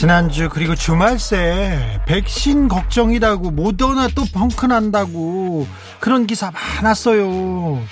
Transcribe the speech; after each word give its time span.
지난주 0.00 0.48
그리고 0.48 0.74
주말 0.74 1.18
새 1.18 2.00
백신 2.06 2.68
걱정이라고 2.68 3.50
모더나 3.50 4.08
또 4.14 4.24
펑크 4.32 4.64
난다고 4.64 5.66
그런 6.00 6.26
기사 6.26 6.50
많았어요. 6.50 7.82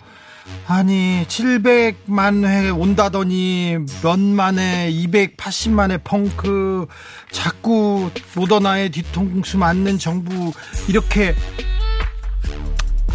아니 0.67 1.27
700만 1.29 2.47
회 2.47 2.71
온다더니 2.71 3.77
몇 4.03 4.19
만에 4.19 4.91
280만에 4.91 6.03
펑크 6.03 6.87
자꾸 7.31 8.11
모더나의 8.35 8.89
뒤통수 8.89 9.59
맞는 9.59 9.99
정부 9.99 10.55
이렇게 10.89 11.35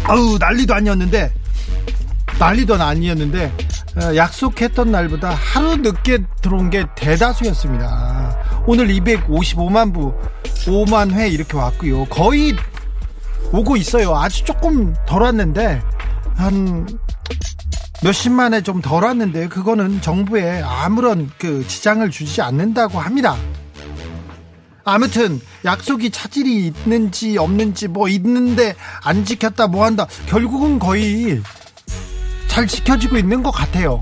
아우 0.04 0.38
난리도 0.38 0.72
아니었는데 0.72 1.32
난리도 2.38 2.74
아니었는데 2.74 3.52
어, 3.96 4.16
약속했던 4.16 4.90
날보다 4.90 5.30
하루 5.30 5.76
늦게 5.76 6.18
들어온 6.42 6.70
게 6.70 6.84
대다수였습니다. 6.96 8.64
오늘 8.66 8.88
255만 8.88 9.94
부 9.94 10.14
5만 10.66 11.12
회 11.12 11.28
이렇게 11.28 11.56
왔고요. 11.56 12.06
거의 12.06 12.56
오고 13.52 13.76
있어요. 13.76 14.16
아주 14.16 14.44
조금 14.44 14.94
덜 15.06 15.22
왔는데 15.22 15.82
한 16.36 16.88
몇십만에 18.02 18.62
좀 18.62 18.82
덜 18.82 19.04
왔는데 19.04 19.48
그거는 19.48 20.00
정부에 20.00 20.60
아무런 20.62 21.30
그 21.38 21.66
지장을 21.66 22.10
주지 22.10 22.42
않는다고 22.42 22.98
합니다. 22.98 23.36
아무튼 24.84 25.40
약속이 25.64 26.10
차질이 26.10 26.66
있는지 26.66 27.38
없는지 27.38 27.88
뭐 27.88 28.08
있는데 28.08 28.74
안 29.02 29.24
지켰다 29.24 29.68
뭐 29.68 29.84
한다 29.86 30.06
결국은 30.26 30.78
거의 30.78 31.40
잘 32.54 32.68
지켜지고 32.68 33.18
있는 33.18 33.42
것 33.42 33.50
같아요. 33.50 34.00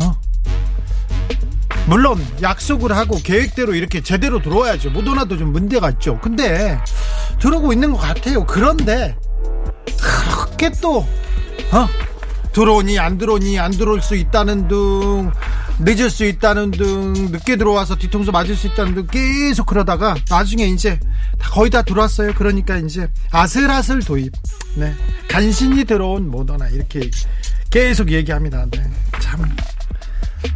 어? 0.00 0.16
물론 1.86 2.18
약속을 2.40 2.96
하고 2.96 3.18
계획대로 3.22 3.74
이렇게 3.74 4.00
제대로 4.00 4.40
들어와야죠. 4.40 4.88
모더나도 4.88 5.36
좀 5.36 5.52
문제가 5.52 5.90
있죠. 5.90 6.18
근데 6.22 6.80
들어오고 7.38 7.74
있는 7.74 7.92
것 7.92 7.98
같아요. 7.98 8.46
그런데 8.46 9.14
그렇게 10.00 10.70
또 10.80 11.00
어? 11.00 11.86
들어오니 12.54 12.98
안 12.98 13.18
들어오니 13.18 13.58
안 13.58 13.70
들어올 13.72 14.00
수 14.00 14.16
있다는 14.16 14.66
등 14.66 15.30
늦을 15.78 16.08
수 16.08 16.24
있다는 16.24 16.70
등 16.70 17.12
늦게 17.30 17.56
들어와서 17.56 17.96
뒤통수 17.96 18.32
맞을 18.32 18.56
수 18.56 18.68
있다는 18.68 18.94
등 18.94 19.06
계속 19.10 19.66
그러다가 19.66 20.16
나중에 20.30 20.64
이제 20.64 20.98
다 21.38 21.50
거의 21.50 21.68
다 21.68 21.82
들어왔어요. 21.82 22.32
그러니까 22.32 22.78
이제 22.78 23.08
아슬아슬 23.30 24.00
도입. 24.00 24.32
네. 24.74 24.94
간신히 25.28 25.84
들어온 25.84 26.30
모더나 26.30 26.68
이렇게 26.70 27.10
계속 27.70 28.10
얘기합니다. 28.10 28.66
네. 28.70 28.90
참. 29.20 29.44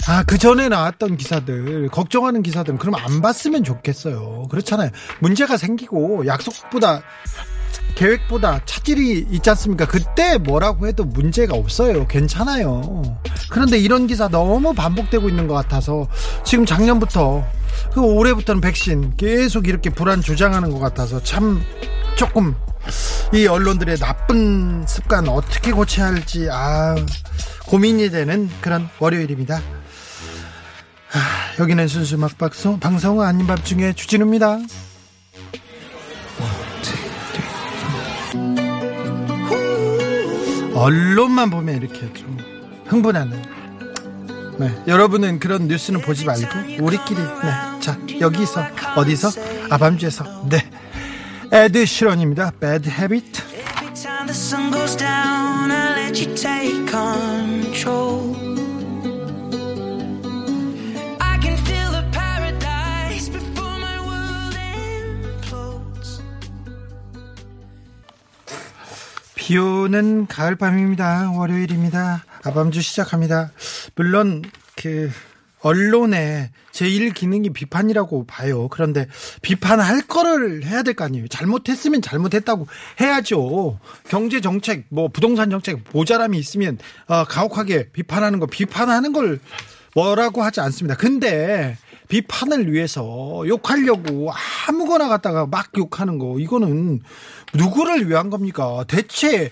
아, 0.08 0.22
그 0.24 0.38
전에 0.38 0.68
나왔던 0.68 1.16
기사들, 1.16 1.88
걱정하는 1.88 2.42
기사들은 2.42 2.78
그럼 2.78 2.94
안 2.94 3.20
봤으면 3.20 3.64
좋겠어요. 3.64 4.46
그렇잖아요. 4.50 4.90
문제가 5.20 5.56
생기고 5.56 6.26
약속보다 6.26 7.02
계획보다 7.94 8.64
차질이 8.64 9.26
있지 9.30 9.50
않습니까? 9.50 9.86
그때 9.86 10.38
뭐라고 10.38 10.86
해도 10.86 11.04
문제가 11.04 11.54
없어요. 11.56 12.06
괜찮아요. 12.06 13.18
그런데 13.50 13.78
이런 13.78 14.06
기사 14.06 14.28
너무 14.28 14.72
반복되고 14.72 15.28
있는 15.28 15.46
것 15.46 15.54
같아서 15.54 16.08
지금 16.44 16.64
작년부터 16.64 17.44
그 17.92 18.00
올해부터는 18.00 18.60
백신 18.60 19.16
계속 19.16 19.68
이렇게 19.68 19.90
불안 19.90 20.20
주장하는 20.20 20.70
것 20.70 20.78
같아서 20.78 21.22
참 21.22 21.62
조금 22.16 22.54
이 23.32 23.46
언론들의 23.46 23.96
나쁜 23.96 24.86
습관 24.86 25.26
어떻게 25.26 25.72
고쳐야 25.72 26.08
할지 26.08 26.48
아 26.50 26.94
고민이 27.66 28.10
되는 28.10 28.50
그런 28.60 28.90
월요일입니다. 28.98 29.56
아, 29.56 31.18
여기는 31.58 31.88
순수 31.88 32.18
막박송 32.18 32.78
방송 32.78 33.22
아닌 33.22 33.46
밤중에 33.46 33.94
주진우입니다. 33.94 34.58
언론만 40.74 41.48
보면 41.48 41.76
이렇게 41.76 42.12
좀 42.12 42.36
흥분하는. 42.86 43.42
네, 44.58 44.82
여러분은 44.86 45.38
그런 45.38 45.68
뉴스는 45.68 46.02
보지 46.02 46.26
말고 46.26 46.84
우리끼리 46.84 47.18
네, 47.18 47.80
자 47.80 47.98
여기서 48.20 48.62
어디서 48.96 49.30
아밤주에서 49.70 50.48
네, 50.50 50.70
에드 51.54 51.84
시런입니다. 51.84 52.50
Bad 52.58 52.88
Habit. 52.88 53.42
Every 53.52 53.92
time 53.94 54.26
the 54.26 54.32
sun 54.32 54.72
goes 54.72 54.96
down, 54.96 55.70
I 55.70 56.00
let 56.00 56.18
you 56.18 56.34
take 56.34 56.86
control. 56.88 58.34
I 61.20 61.38
can 61.42 61.58
feel 61.58 61.90
the 61.92 62.10
paradise 62.10 63.30
before 63.30 63.76
my 63.78 63.98
world 64.00 64.56
implodes. 65.36 66.22
비 69.34 69.58
오는 69.58 70.26
가을 70.26 70.56
밤입니다. 70.56 71.32
월요일입니다. 71.36 72.24
아밤주 72.44 72.80
시작합니다. 72.80 73.52
물론 73.94 74.40
그 74.74 75.10
언론의 75.62 76.50
제1 76.72 77.14
기능이 77.14 77.50
비판이라고 77.50 78.26
봐요. 78.26 78.68
그런데 78.68 79.06
비판할 79.42 80.02
거를 80.02 80.64
해야 80.64 80.82
될 80.82 80.94
거 80.94 81.04
아니에요. 81.04 81.28
잘못했으면 81.28 82.02
잘못했다고 82.02 82.66
해야죠. 83.00 83.78
경제 84.08 84.40
정책, 84.40 84.84
뭐 84.90 85.08
부동산 85.08 85.48
정책 85.50 85.80
모자람이 85.92 86.38
있으면 86.38 86.78
어, 87.06 87.24
가혹하게 87.24 87.90
비판하는 87.92 88.38
거 88.40 88.46
비판하는 88.46 89.12
걸 89.12 89.40
뭐라고 89.94 90.42
하지 90.42 90.60
않습니다. 90.60 90.96
근데 90.96 91.76
비판을 92.08 92.70
위해서 92.72 93.42
욕하려고 93.46 94.30
아무거나 94.68 95.08
갖다가 95.08 95.46
막 95.46 95.68
욕하는 95.78 96.18
거 96.18 96.38
이거는 96.38 97.00
누구를 97.54 98.08
위한 98.08 98.28
겁니까? 98.28 98.84
대체 98.88 99.50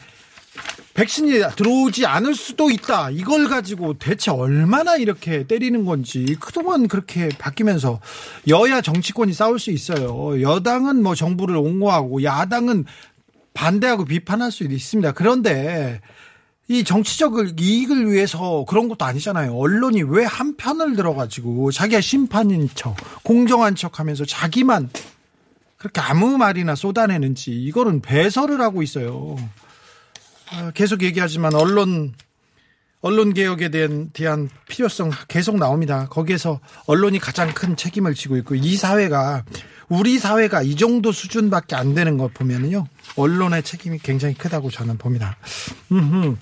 백신이 0.95 1.41
들어오지 1.57 2.05
않을 2.07 2.35
수도 2.35 2.71
있다. 2.71 3.11
이걸 3.11 3.49
가지고 3.49 3.95
대체 3.95 4.31
얼마나 4.31 4.97
이렇게 4.97 5.47
때리는 5.47 5.85
건지 5.85 6.37
그동안 6.41 6.89
그렇게 6.89 7.29
바뀌면서 7.39 8.01
여야 8.49 8.81
정치권이 8.81 9.33
싸울 9.33 9.59
수 9.59 9.71
있어요. 9.71 10.41
여당은 10.43 11.03
뭐 11.03 11.15
정부를 11.15 11.57
옹호하고 11.57 12.23
야당은 12.23 12.85
반대하고 13.55 14.05
비판할 14.05 14.51
수도 14.53 14.73
있습니다. 14.75 15.13
그런데 15.13 16.01
이 16.69 16.85
정치적 16.85 17.61
이익을 17.61 18.13
위해서 18.13 18.65
그런 18.69 18.89
것도 18.89 19.05
아니잖아요. 19.05 19.57
언론이 19.57 20.03
왜 20.05 20.25
한 20.25 20.57
편을 20.57 20.95
들어가지고 20.95 21.73
자기가 21.73 22.01
심판인 22.01 22.69
척, 22.75 22.95
공정한 23.25 23.75
척 23.75 23.99
하면서 23.99 24.25
자기만 24.25 24.89
그렇게 25.77 26.01
아무 26.01 26.37
말이나 26.39 26.75
쏟아내는지 26.77 27.51
이거는 27.53 28.01
배설을 28.03 28.61
하고 28.61 28.83
있어요. 28.83 29.37
아, 30.53 30.71
계속 30.73 31.03
얘기하지만 31.03 31.55
언론 31.55 32.15
언론 33.03 33.33
개혁에 33.33 33.71
대한 33.71 34.11
대한 34.13 34.51
필요성 34.69 35.11
계속 35.29 35.57
나옵니다. 35.57 36.07
거기에서 36.11 36.61
언론이 36.87 37.19
가장 37.19 37.53
큰 37.55 37.77
책임을 37.77 38.15
지고 38.15 38.37
있고 38.37 38.55
이 38.55 38.77
사회가 38.77 39.45
우리 39.89 40.19
사회가 40.19 40.63
이 40.63 40.77
정도 40.77 41.11
수준밖에 41.11 41.77
안 41.77 41.95
되는 41.95 42.19
것 42.19 42.35
보면은요 42.35 42.87
언론의 43.17 43.63
책임이 43.63 43.99
굉장히 43.99 44.35
크다고 44.35 44.71
저는 44.71 44.99
봅니다. 44.99 45.37
음흠. 45.91 46.37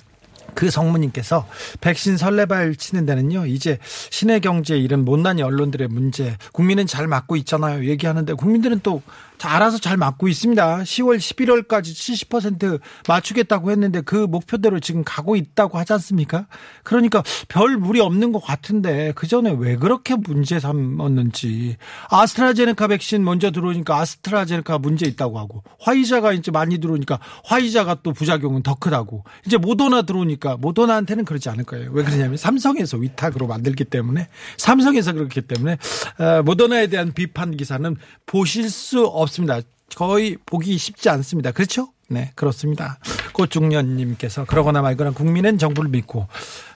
그 0.54 0.70
성무님께서 0.70 1.46
백신 1.80 2.16
설레발 2.16 2.74
치는 2.74 3.06
데는요 3.06 3.46
이제 3.46 3.78
신의 4.10 4.40
경제 4.40 4.76
이런 4.76 5.04
못난이 5.04 5.42
언론들의 5.42 5.86
문제 5.88 6.36
국민은 6.52 6.88
잘 6.88 7.06
맞고 7.06 7.36
있잖아요 7.36 7.88
얘기하는데 7.88 8.32
국민들은 8.32 8.80
또 8.82 9.02
알아서 9.46 9.78
잘 9.78 9.96
맞고 9.96 10.28
있습니다. 10.28 10.78
10월 10.78 11.18
11월까지 11.18 12.28
70% 12.28 12.80
맞추겠다고 13.06 13.70
했는데 13.70 14.00
그 14.00 14.16
목표대로 14.16 14.80
지금 14.80 15.04
가고 15.04 15.36
있다고 15.36 15.78
하지 15.78 15.92
않습니까? 15.94 16.46
그러니까 16.82 17.22
별 17.48 17.76
무리 17.76 18.00
없는 18.00 18.32
것 18.32 18.40
같은데 18.40 19.12
그 19.14 19.26
전에 19.26 19.54
왜 19.58 19.76
그렇게 19.76 20.16
문제 20.16 20.58
삼았는지. 20.58 21.76
아스트라제네카 22.10 22.88
백신 22.88 23.24
먼저 23.24 23.50
들어오니까 23.50 23.98
아스트라제네카 23.98 24.78
문제 24.78 25.06
있다고 25.06 25.38
하고 25.38 25.62
화이자가 25.80 26.32
이제 26.32 26.50
많이 26.50 26.78
들어오니까 26.78 27.18
화이자가 27.44 27.98
또 28.02 28.12
부작용은 28.12 28.62
더 28.62 28.74
크다고. 28.74 29.24
이제 29.46 29.56
모더나 29.56 30.02
들어오니까 30.02 30.56
모더나한테는 30.56 31.24
그러지 31.24 31.48
않을 31.50 31.64
거예요. 31.64 31.90
왜 31.92 32.02
그러냐면 32.02 32.36
삼성에서 32.36 32.96
위탁으로 32.96 33.46
만들기 33.46 33.84
때문에 33.84 34.28
삼성에서 34.56 35.12
그렇기 35.12 35.42
때문에 35.42 35.76
어, 36.18 36.42
모더나에 36.42 36.86
대한 36.88 37.12
비판 37.12 37.56
기사는 37.56 37.96
보실 38.26 38.70
수 38.70 39.08
없 39.18 39.27
습니다. 39.28 39.60
거의 39.94 40.36
보기 40.44 40.76
쉽지 40.78 41.08
않습니다. 41.10 41.52
그렇죠? 41.52 41.88
네, 42.08 42.32
그렇습니다. 42.34 42.98
꽃중년님께서 43.32 44.46
그러거나 44.46 44.80
말거나 44.82 45.10
국민은 45.10 45.58
정부를 45.58 45.90
믿고 45.90 46.26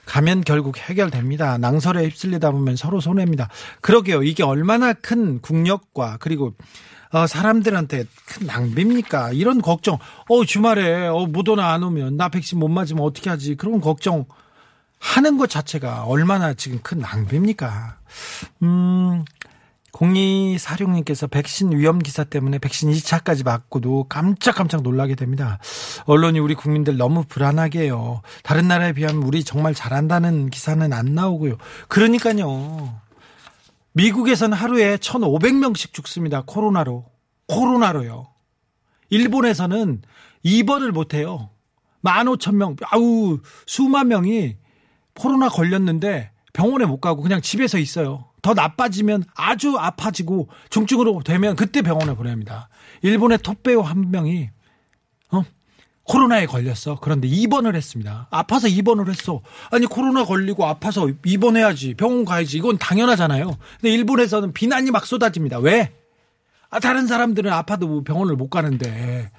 가면 0.05 0.43
결국 0.43 0.77
해결됩니다. 0.77 1.57
낭설에 1.57 2.03
휩쓸리다 2.03 2.51
보면 2.51 2.75
서로 2.75 2.99
손해입니다. 2.99 3.49
그러게요. 3.81 4.23
이게 4.23 4.43
얼마나 4.43 4.93
큰 4.93 5.39
국력과 5.41 6.17
그리고 6.19 6.53
어, 7.11 7.27
사람들한테 7.27 8.05
큰 8.25 8.47
낭비입니까? 8.47 9.33
이런 9.33 9.61
걱정. 9.61 9.99
어, 10.29 10.45
주말에 10.45 11.07
어, 11.07 11.27
모더나 11.27 11.71
안 11.71 11.83
오면 11.83 12.17
나 12.17 12.29
백신 12.29 12.59
못 12.59 12.67
맞으면 12.69 13.03
어떻게 13.03 13.29
하지? 13.29 13.55
그런 13.55 13.81
걱정 13.81 14.25
하는 14.99 15.37
것 15.37 15.49
자체가 15.49 16.05
얼마나 16.05 16.53
지금 16.53 16.79
큰 16.81 16.99
낭비입니까? 16.99 17.97
음, 18.63 19.25
0246님께서 19.93 21.29
백신 21.29 21.71
위험 21.71 21.99
기사 21.99 22.23
때문에 22.23 22.57
백신 22.57 22.91
2차까지 22.91 23.45
맞고도 23.45 24.07
깜짝깜짝 24.09 24.81
놀라게 24.81 25.15
됩니다. 25.15 25.59
언론이 26.05 26.39
우리 26.39 26.55
국민들 26.55 26.97
너무 26.97 27.23
불안하게 27.23 27.81
해요. 27.81 28.21
다른 28.43 28.67
나라에 28.67 28.93
비하면 28.93 29.23
우리 29.23 29.43
정말 29.43 29.73
잘한다는 29.73 30.49
기사는 30.49 30.91
안 30.91 31.13
나오고요. 31.13 31.57
그러니까요. 31.87 32.99
미국에서는 33.93 34.57
하루에 34.57 34.97
1,500명씩 34.97 35.93
죽습니다. 35.93 36.43
코로나로. 36.45 37.05
코로나로요. 37.47 38.27
일본에서는 39.09 40.01
입원을 40.41 40.91
못해요. 40.91 41.49
15,000명, 42.03 42.77
아우, 42.89 43.39
수만 43.65 44.09
명이 44.09 44.57
코로나 45.15 45.47
걸렸는데 45.47 46.31
병원에 46.51 46.85
못 46.85 46.99
가고 46.99 47.21
그냥 47.21 47.41
집에서 47.41 47.77
있어요. 47.77 48.25
더 48.43 48.53
나빠지면 48.53 49.23
아주 49.35 49.77
아파지고 49.77 50.49
중증으로 50.69 51.21
되면 51.23 51.55
그때 51.55 51.81
병원에 51.81 52.13
보냅니다. 52.13 52.69
일본의 53.01 53.39
톱배우 53.39 53.79
한 53.81 54.11
명이 54.11 54.49
어? 55.31 55.43
코로나에 56.03 56.45
걸렸어. 56.45 56.99
그런데 57.01 57.29
입원을 57.29 57.75
했습니다. 57.75 58.27
아파서 58.29 58.67
입원을 58.67 59.07
했어. 59.07 59.41
아니 59.71 59.85
코로나 59.85 60.25
걸리고 60.25 60.65
아파서 60.65 61.09
입원해야지. 61.25 61.93
병원 61.93 62.25
가야지. 62.25 62.57
이건 62.57 62.77
당연하잖아요. 62.77 63.57
근데 63.79 63.93
일본에서는 63.93 64.51
비난이 64.51 64.91
막 64.91 65.05
쏟아집니다. 65.05 65.59
왜? 65.59 65.93
아, 66.69 66.79
다른 66.79 67.07
사람들은 67.07 67.51
아파도 67.51 68.03
병원을 68.03 68.35
못 68.35 68.49
가는데 68.49 69.31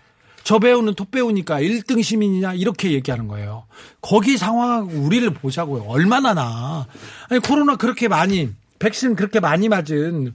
저 0.45 0.59
배우는 0.59 0.95
톱 0.95 1.11
배우니까 1.11 1.61
1등 1.61 2.03
시민이냐 2.03 2.55
이렇게 2.55 2.93
얘기하는 2.93 3.29
거예요. 3.29 3.67
거기 4.01 4.39
상황하고 4.39 4.93
우리를 4.93 5.29
보자고요. 5.35 5.85
얼마나 5.89 6.33
나. 6.33 6.87
아니 7.29 7.41
코로나 7.41 7.77
그렇게 7.77 8.09
많이 8.09 8.51
백신 8.79 9.17
그렇게 9.17 9.41
많이 9.41 9.69
맞은 9.69 10.35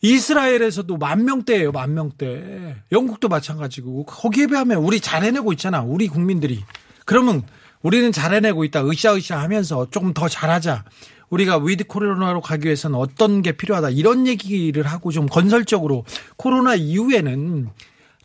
이스라엘에서도 0.00 0.96
만 0.96 1.24
명대예요, 1.24 1.70
만 1.72 1.94
명대. 1.94 2.76
영국도 2.90 3.28
마찬가지고 3.28 4.04
거기에 4.04 4.48
비하면 4.48 4.78
우리 4.78 5.00
잘 5.00 5.22
해내고 5.22 5.52
있잖아, 5.52 5.82
우리 5.82 6.08
국민들이. 6.08 6.64
그러면 7.04 7.42
우리는 7.82 8.10
잘 8.10 8.34
해내고 8.34 8.64
있다, 8.64 8.84
으쌰으쌰 8.84 9.40
하면서 9.40 9.88
조금 9.90 10.12
더 10.12 10.28
잘하자. 10.28 10.84
우리가 11.30 11.58
with 11.58 11.84
코로나로 11.84 12.40
가기 12.40 12.66
위해서는 12.66 12.98
어떤 12.98 13.42
게 13.42 13.52
필요하다 13.52 13.90
이런 13.90 14.26
얘기를 14.26 14.82
하고 14.82 15.10
좀 15.10 15.26
건설적으로 15.26 16.04
코로나 16.36 16.74
이후에는 16.74 17.70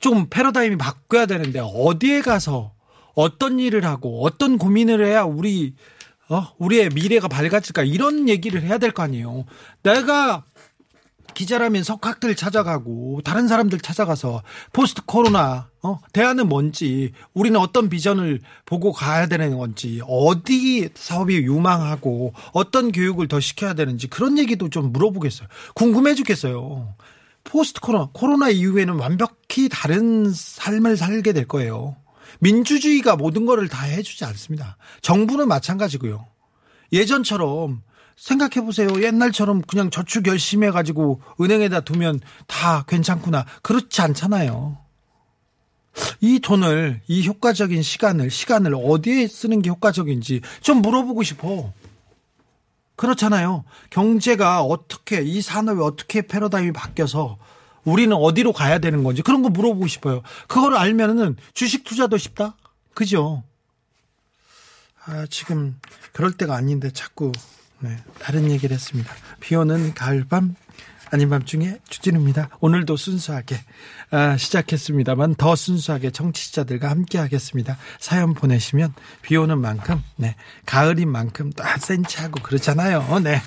좀 0.02 0.28
패러다임이 0.30 0.78
바뀌어야 0.78 1.26
되는데 1.26 1.62
어디에 1.64 2.22
가서 2.22 2.74
어떤 3.16 3.60
일을 3.60 3.86
하고 3.86 4.26
어떤 4.26 4.58
고민을 4.58 5.06
해야 5.06 5.24
우리 5.24 5.74
어 6.30 6.48
우리의 6.58 6.90
미래가 6.90 7.28
밝아질까 7.28 7.84
이런 7.84 8.28
얘기를 8.30 8.62
해야 8.64 8.78
될 8.78 8.92
거 8.92 9.04
아니에요. 9.04 9.46
내가 9.84 10.44
기자라면 11.34 11.84
석학들 11.84 12.36
찾아가고 12.36 13.22
다른 13.24 13.48
사람들 13.48 13.80
찾아가서 13.80 14.42
post 14.74 15.04
코로나 15.06 15.70
어 15.84 16.00
대안은 16.12 16.50
뭔지 16.50 17.12
우리는 17.34 17.60
어떤 17.60 17.90
비전을 17.90 18.40
보고 18.66 18.92
가야 18.92 19.28
되는 19.28 19.56
건지 19.58 20.02
어디 20.08 20.90
사업이 20.96 21.36
유망하고 21.38 22.34
어떤 22.54 22.92
교육을 22.92 23.28
더 23.28 23.40
시켜야 23.40 23.74
되는지 23.76 24.08
그런 24.08 24.38
얘기도 24.40 24.70
좀 24.70 24.92
물어보겠어요. 24.92 25.48
궁금해 25.76 26.16
죽겠어요. 26.16 26.96
포스트 27.44 27.82
코로나 27.82 28.10
코로나 28.14 28.50
이후에는 28.50 28.96
완벽히 28.96 29.70
다른 29.70 30.32
삶을 30.34 30.98
살게 30.98 31.34
될 31.34 31.48
거예요. 31.48 31.96
민주주의가 32.40 33.16
모든 33.16 33.46
거를 33.46 33.68
다 33.68 33.86
해주지 33.86 34.26
않습니다. 34.26 34.78
정부는 35.02 35.48
마찬가지고요. 35.48 36.26
예전처럼 36.92 37.82
생각해 38.16 38.66
보세요. 38.66 38.90
옛날처럼 39.02 39.62
그냥 39.62 39.90
저축 39.90 40.28
열심히 40.28 40.68
해가지고 40.68 41.22
은행에다 41.40 41.82
두면 41.82 42.20
다 42.48 42.84
괜찮구나. 42.88 43.46
그렇지 43.62 44.02
않잖아요. 44.02 44.78
이 46.22 46.40
돈을, 46.40 47.02
이 47.08 47.28
효과적인 47.28 47.82
시간을, 47.82 48.30
시간을 48.30 48.76
어디에 48.76 49.28
쓰는 49.28 49.62
게 49.62 49.70
효과적인지 49.70 50.42
좀 50.62 50.82
물어보고 50.82 51.24
싶어. 51.24 51.74
그렇잖아요. 52.96 53.64
경제가 53.90 54.62
어떻게, 54.62 55.22
이 55.22 55.42
산업이 55.42 55.82
어떻게 55.82 56.24
패러다임이 56.24 56.72
바뀌어서 56.74 57.38
우리는 57.88 58.16
어디로 58.16 58.52
가야 58.52 58.80
되는 58.80 59.04
건지 59.04 59.22
그런 59.22 59.42
거 59.42 59.50
물어보고 59.50 59.88
싶어요. 59.88 60.22
그걸 60.48 60.76
알면은 60.76 61.38
주식 61.54 61.86
투자도 61.86 62.18
쉽다? 62.18 62.56
그죠? 62.94 63.44
아, 65.06 65.26
지금 65.30 65.80
그럴 66.12 66.34
때가 66.34 66.56
아닌데 66.56 66.92
자꾸 66.92 67.32
네, 67.80 67.96
다른 68.20 68.52
얘기를 68.52 68.74
했습니다. 68.74 69.14
비 69.40 69.56
오는 69.56 69.94
가을밤 69.94 70.56
아닌 71.12 71.30
밤중에 71.30 71.78
주진우입니다. 71.88 72.50
오늘도 72.60 72.98
순수하게 72.98 73.58
아, 74.12 74.36
시작했습니다만 74.36 75.36
더 75.36 75.56
순수하게 75.56 76.12
청취자들과 76.12 76.90
함께 76.90 77.18
하겠습니다. 77.18 77.78
사연 78.00 78.34
보내시면 78.34 78.94
비 79.22 79.38
오는 79.38 79.60
만큼 79.60 80.04
네, 80.18 80.36
가을인 80.66 81.10
만큼 81.10 81.54
딱 81.54 81.80
센치하고 81.80 82.42
그렇잖아요. 82.44 83.20
네. 83.20 83.42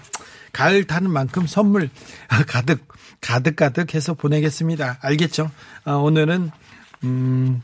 가을 0.52 0.84
타는 0.84 1.10
만큼 1.10 1.46
선물 1.46 1.90
가득 2.48 2.86
가득 3.20 3.56
가득해서 3.56 4.14
보내겠습니다. 4.14 4.98
알겠죠? 5.00 5.50
아, 5.84 5.92
오늘은 5.92 6.50
음 7.04 7.62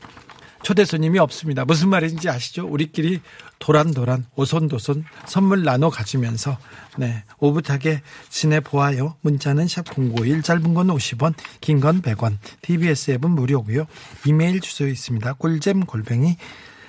초대 0.63 0.85
손님이 0.85 1.19
없습니다. 1.21 1.65
무슨 1.65 1.89
말인지 1.91 2.29
아시죠? 2.29 2.67
우리끼리 2.67 3.21
도란도란 3.59 4.27
오손도손 4.35 5.05
선물 5.27 5.63
나눠 5.63 5.91
가지면서 5.91 6.59
네 6.99 7.23
오붓하게 7.39 8.03
지내 8.31 8.61
보아요. 8.61 9.15
문자는 9.21 9.69
샵 9.69 9.85
#051 9.85 10.43
짧은 10.43 10.75
건 10.75 10.89
50원, 10.89 11.35
긴 11.61 11.81
건 11.81 12.03
100원. 12.03 12.39
TBS 12.63 13.13
앱은 13.13 13.31
무료고요. 13.31 13.87
이메일 14.27 14.61
주소 14.61 14.87
있습니다. 14.89 15.35
꿀잼 15.35 15.85
골뱅이 15.87 16.37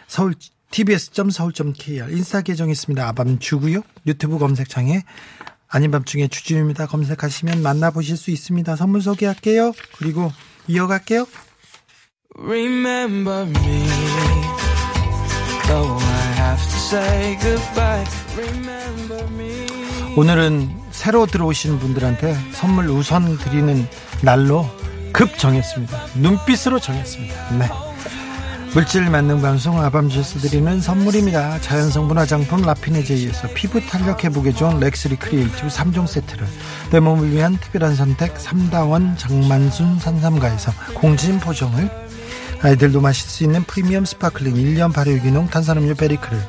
서울 0.07 0.33
tbs.서울.kr 0.71 2.09
인스타 2.11 2.41
계정 2.41 2.69
있습니다. 2.69 3.07
아밤 3.07 3.39
주고요. 3.39 3.81
유튜브 4.05 4.37
검색창에 4.39 5.03
아닌 5.69 5.91
밤중에 5.91 6.27
주진우입니다. 6.27 6.87
검색하시면 6.87 7.61
만나보실 7.61 8.17
수 8.17 8.31
있습니다. 8.31 8.75
선물 8.75 9.01
소개할게요. 9.01 9.73
그리고 9.97 10.31
이어갈게요. 10.67 11.25
오늘은 20.15 20.69
새로 20.91 21.25
들어오신 21.25 21.79
분들한테 21.79 22.35
선물 22.53 22.89
우선 22.89 23.37
드리는 23.37 23.85
날로 24.23 24.65
급 25.13 25.37
정했습니다. 25.37 26.05
눈빛으로 26.15 26.79
정했습니다. 26.79 27.57
네. 27.57 27.86
물질 28.77 29.09
만능 29.09 29.41
방송 29.41 29.81
아밤주에서 29.81 30.37
드리는 30.37 30.79
선물입니다. 30.79 31.59
자연성분 31.61 32.15
화장품 32.15 32.61
라피네제이에서 32.61 33.47
피부 33.55 33.83
탄력 33.83 34.23
회복에 34.23 34.51
좋은 34.51 34.79
렉스리 34.79 35.15
크리에이티브 35.15 35.67
3종 35.67 36.05
세트를 36.05 36.45
내 36.91 36.99
몸을 36.99 37.31
위한 37.31 37.57
특별한 37.57 37.95
선택 37.95 38.35
3다원 38.35 39.17
장만순 39.17 39.97
산삼가에서 39.97 40.71
공진 40.93 41.39
포정을 41.39 41.89
아이들도 42.61 43.01
마실 43.01 43.29
수 43.29 43.43
있는 43.43 43.63
프리미엄 43.63 44.03
sparkling 44.05 44.55
1년 44.55 44.93
발효기농 44.93 45.47
탄산음료 45.47 45.95
베리크를 45.95 46.39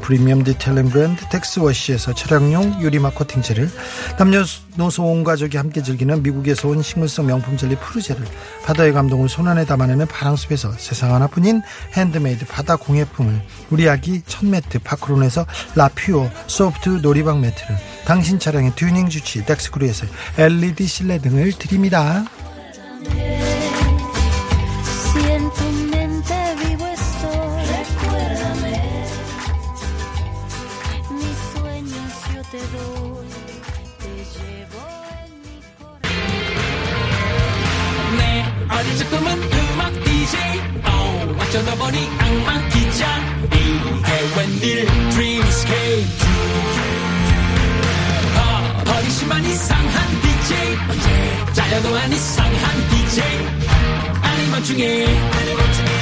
프리미엄 0.00 0.44
detailing 0.44 0.90
브랜드 0.90 1.28
텍스워시에서 1.28 2.14
차량용 2.14 2.80
유리막 2.80 3.14
코팅제를 3.16 3.68
남녀노소 4.18 5.04
온 5.04 5.24
가족이 5.24 5.56
함께 5.56 5.82
즐기는 5.82 6.22
미국에서 6.22 6.68
온 6.68 6.82
식물성 6.82 7.26
명품 7.26 7.56
젤리 7.56 7.76
푸르제를 7.76 8.24
바다의 8.64 8.92
감동을 8.92 9.28
손안에 9.28 9.64
담아내는 9.64 10.06
바랑숲에서 10.06 10.72
세상 10.78 11.14
하나뿐인 11.14 11.62
핸드메이드 11.94 12.46
바다 12.46 12.76
공예품을 12.76 13.42
우리 13.70 13.88
아기 13.88 14.22
첫 14.26 14.46
매트 14.46 14.78
파크론에서 14.80 15.46
라퓨어 15.74 16.30
소프트 16.46 17.00
놀이방 17.02 17.40
매트를 17.40 17.76
당신 18.04 18.38
차량의 18.38 18.76
튜닝 18.76 19.08
주치 19.08 19.44
덱스크루에서 19.44 20.06
LED 20.38 20.86
실내 20.86 21.18
등을 21.18 21.52
드립니다. 21.52 22.24
보니 41.86 41.98
악마 42.18 42.68
기자 42.68 43.06
이게 43.44 44.10
웬일 44.36 44.86
Dream 45.10 45.46
Escape. 45.46 46.06
어, 48.36 48.82
버리시만 48.84 49.44
이상한 49.44 50.20
DJ. 50.20 51.54
잘려도 51.54 51.96
안 51.96 52.12
이상한 52.12 52.88
DJ. 52.90 53.24
아니면 54.20 54.64
중에. 54.64 55.06
아니면 55.06 55.72
중에 55.74 55.95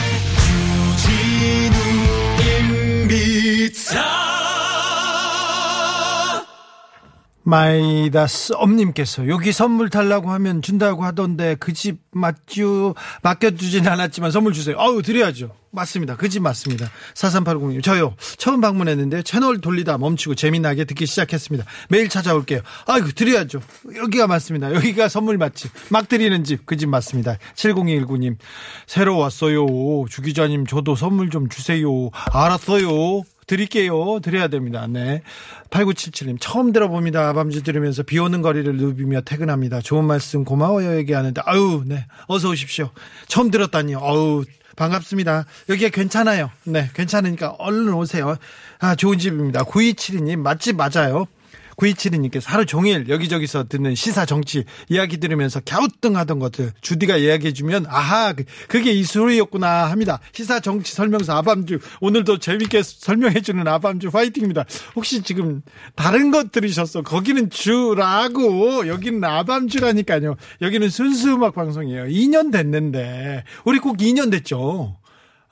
마이다스 7.44 8.54
엄님께서 8.56 9.28
여기 9.28 9.52
선물 9.52 9.90
달라고 9.90 10.30
하면 10.32 10.62
준다고 10.62 11.04
하던데 11.04 11.54
그 11.56 11.72
집 11.74 11.98
맞죠? 12.12 12.94
맡겨주진 13.22 13.86
않았지만 13.88 14.30
선물 14.30 14.52
주세요. 14.52 14.76
아우 14.78 15.02
드려야죠. 15.02 15.50
맞습니다. 15.72 16.16
그 16.16 16.28
집 16.28 16.40
맞습니다. 16.42 16.88
4380님 17.14 17.82
저요 17.82 18.14
처음 18.38 18.60
방문했는데 18.60 19.22
채널 19.22 19.60
돌리다 19.60 19.98
멈추고 19.98 20.36
재미나게 20.36 20.84
듣기 20.84 21.04
시작했습니다. 21.06 21.66
매일 21.88 22.08
찾아올게요. 22.08 22.60
아이고 22.86 23.08
드려야죠. 23.10 23.60
여기가 23.96 24.28
맞습니다. 24.28 24.72
여기가 24.72 25.08
선물 25.08 25.36
맛집 25.36 25.70
막 25.90 26.08
드리는 26.08 26.44
집 26.44 26.64
그 26.64 26.76
집 26.76 26.88
맞습니다. 26.88 27.36
7019님 27.56 28.36
새로 28.86 29.18
왔어요. 29.18 29.66
주 30.08 30.22
기자님 30.22 30.66
저도 30.66 30.94
선물 30.94 31.28
좀 31.30 31.48
주세요. 31.48 31.88
알았어요. 32.32 33.22
드릴게요. 33.46 34.20
드려야 34.20 34.48
됩니다. 34.48 34.86
네. 34.88 35.22
8977님, 35.70 36.38
처음 36.40 36.72
들어봅니다. 36.72 37.28
아밤주 37.28 37.62
들으면서 37.62 38.02
비 38.02 38.18
오는 38.18 38.42
거리를 38.42 38.76
누비며 38.76 39.22
퇴근합니다. 39.22 39.80
좋은 39.80 40.04
말씀 40.04 40.44
고마워요. 40.44 40.96
얘기하는데, 40.96 41.40
아유, 41.44 41.82
네. 41.86 42.06
어서 42.26 42.50
오십시오. 42.50 42.90
처음 43.28 43.50
들었다니요. 43.50 43.98
아유, 44.00 44.44
반갑습니다. 44.76 45.44
여기가 45.68 45.90
괜찮아요. 45.90 46.50
네. 46.64 46.90
괜찮으니까 46.94 47.50
얼른 47.58 47.94
오세요. 47.94 48.36
아, 48.80 48.94
좋은 48.94 49.18
집입니다. 49.18 49.64
9272님, 49.64 50.36
맛집 50.38 50.76
맞아요. 50.76 51.26
9272님께서 51.76 52.44
하루 52.46 52.66
종일 52.66 53.08
여기저기서 53.08 53.64
듣는 53.68 53.94
시사 53.94 54.26
정치 54.26 54.64
이야기 54.88 55.18
들으면서 55.18 55.60
갸우뚱하던 55.60 56.38
것들 56.38 56.72
주디가 56.80 57.16
이야기해주면 57.16 57.86
아하 57.88 58.32
그- 58.32 58.44
그게 58.68 58.92
이 58.92 59.04
소리였구나 59.04 59.90
합니다. 59.90 60.20
시사 60.32 60.60
정치 60.60 60.94
설명서 60.94 61.34
아밤주 61.36 61.78
오늘도 62.00 62.38
재밌게 62.38 62.82
설명해주는 62.82 63.66
아밤주 63.66 64.08
화이팅입니다. 64.12 64.64
혹시 64.96 65.22
지금 65.22 65.62
다른 65.94 66.30
것 66.30 66.52
들으셨어? 66.52 67.02
거기는 67.02 67.50
주라고 67.50 68.86
여기는 68.88 69.22
아밤주라니까요. 69.24 70.36
여기는 70.62 70.88
순수 70.88 71.34
음악 71.34 71.54
방송이에요. 71.54 72.04
2년 72.04 72.52
됐는데 72.52 73.44
우리 73.64 73.78
꼭 73.78 73.96
2년 73.98 74.30
됐죠. 74.30 74.96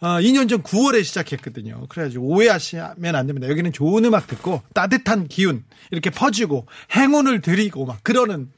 어, 0.02 0.18
2년 0.21 0.49
전 0.49 0.62
9월에 0.64 1.04
시작했거든요. 1.04 1.87
그래가지고 1.88 2.26
오해하시면 2.26 3.14
안 3.14 3.26
됩니다. 3.28 3.49
여기는 3.49 3.73
좋은 3.73 4.04
음악 4.04 4.26
듣고 4.26 4.61
따뜻한 4.75 5.28
기운 5.28 5.64
이렇게 5.92 6.11
퍼주고 6.11 6.66
행운을 6.94 7.40
드리고 7.40 7.87
막 7.87 8.00
그러는 8.02 8.50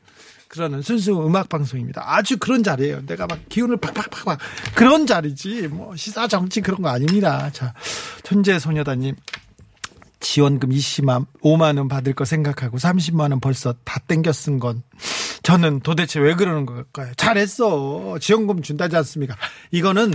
그러는 0.48 0.80
순수 0.82 1.12
음악 1.26 1.48
방송입니다. 1.50 2.02
아주 2.06 2.38
그런 2.38 2.62
자리예요. 2.62 3.04
내가 3.06 3.26
막 3.26 3.40
기운을 3.48 3.76
팍팍팍 3.76 4.24
막 4.24 4.38
그런 4.74 5.06
자리지 5.06 5.68
뭐 5.68 5.94
시사 5.96 6.28
정치 6.28 6.62
그런 6.62 6.80
거 6.80 6.88
아닙니다. 6.88 7.50
자 7.52 7.74
천재 8.22 8.58
소녀다님 8.58 9.14
지원금 10.20 10.70
20만 10.70 11.26
5만 11.42 11.76
원 11.76 11.88
받을 11.88 12.14
거 12.14 12.24
생각하고 12.24 12.78
30만 12.78 13.30
원 13.32 13.40
벌써 13.40 13.74
다 13.84 14.00
땡겨 14.06 14.32
쓴 14.32 14.58
건 14.58 14.82
저는 15.42 15.80
도대체 15.80 16.20
왜 16.20 16.34
그러는 16.34 16.64
걸까요? 16.64 17.12
잘했어. 17.16 18.16
지원금 18.18 18.62
준다지 18.62 18.96
않습니까? 18.96 19.36
이거는 19.72 20.14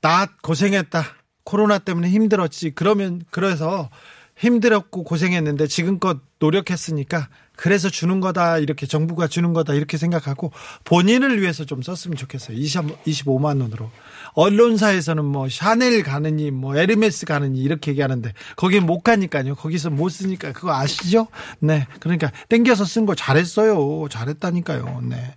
나 0.00 0.26
고생했다. 0.42 1.04
코로나 1.44 1.78
때문에 1.78 2.08
힘들었지. 2.10 2.72
그러면 2.74 3.22
그래서 3.30 3.88
힘들었고 4.36 5.02
고생했는데 5.02 5.66
지금껏 5.66 6.18
노력했으니까 6.38 7.28
그래서 7.56 7.90
주는 7.90 8.20
거다. 8.20 8.58
이렇게 8.58 8.86
정부가 8.86 9.26
주는 9.26 9.52
거다. 9.52 9.74
이렇게 9.74 9.96
생각하고 9.96 10.52
본인을 10.84 11.40
위해서 11.42 11.64
좀 11.64 11.82
썼으면 11.82 12.16
좋겠어요. 12.16 12.56
20, 12.56 13.04
25만 13.04 13.60
원으로. 13.60 13.90
언론사에서는 14.34 15.24
뭐 15.24 15.48
샤넬 15.48 16.04
가느니 16.04 16.52
뭐 16.52 16.76
에르메스 16.76 17.26
가느니 17.26 17.58
이렇게 17.60 17.90
얘기하는데 17.90 18.32
거긴 18.54 18.86
못 18.86 19.00
가니까요. 19.00 19.56
거기서 19.56 19.90
못 19.90 20.08
쓰니까 20.10 20.52
그거 20.52 20.72
아시죠? 20.72 21.26
네. 21.58 21.88
그러니까 21.98 22.30
땡겨서 22.48 22.84
쓴 22.84 23.06
거 23.06 23.16
잘했어요. 23.16 24.06
잘했다니까요. 24.08 25.02
네. 25.08 25.34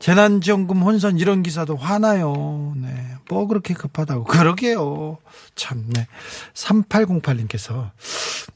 재난지원금 0.00 0.82
혼선 0.82 1.18
이런 1.18 1.42
기사도 1.42 1.76
화나요. 1.76 2.74
네. 2.76 2.88
뭐 3.28 3.46
그렇게 3.46 3.74
급하다고. 3.74 4.24
그러게요. 4.28 5.18
참, 5.54 5.84
네. 5.88 6.08
3808님께서, 6.54 7.90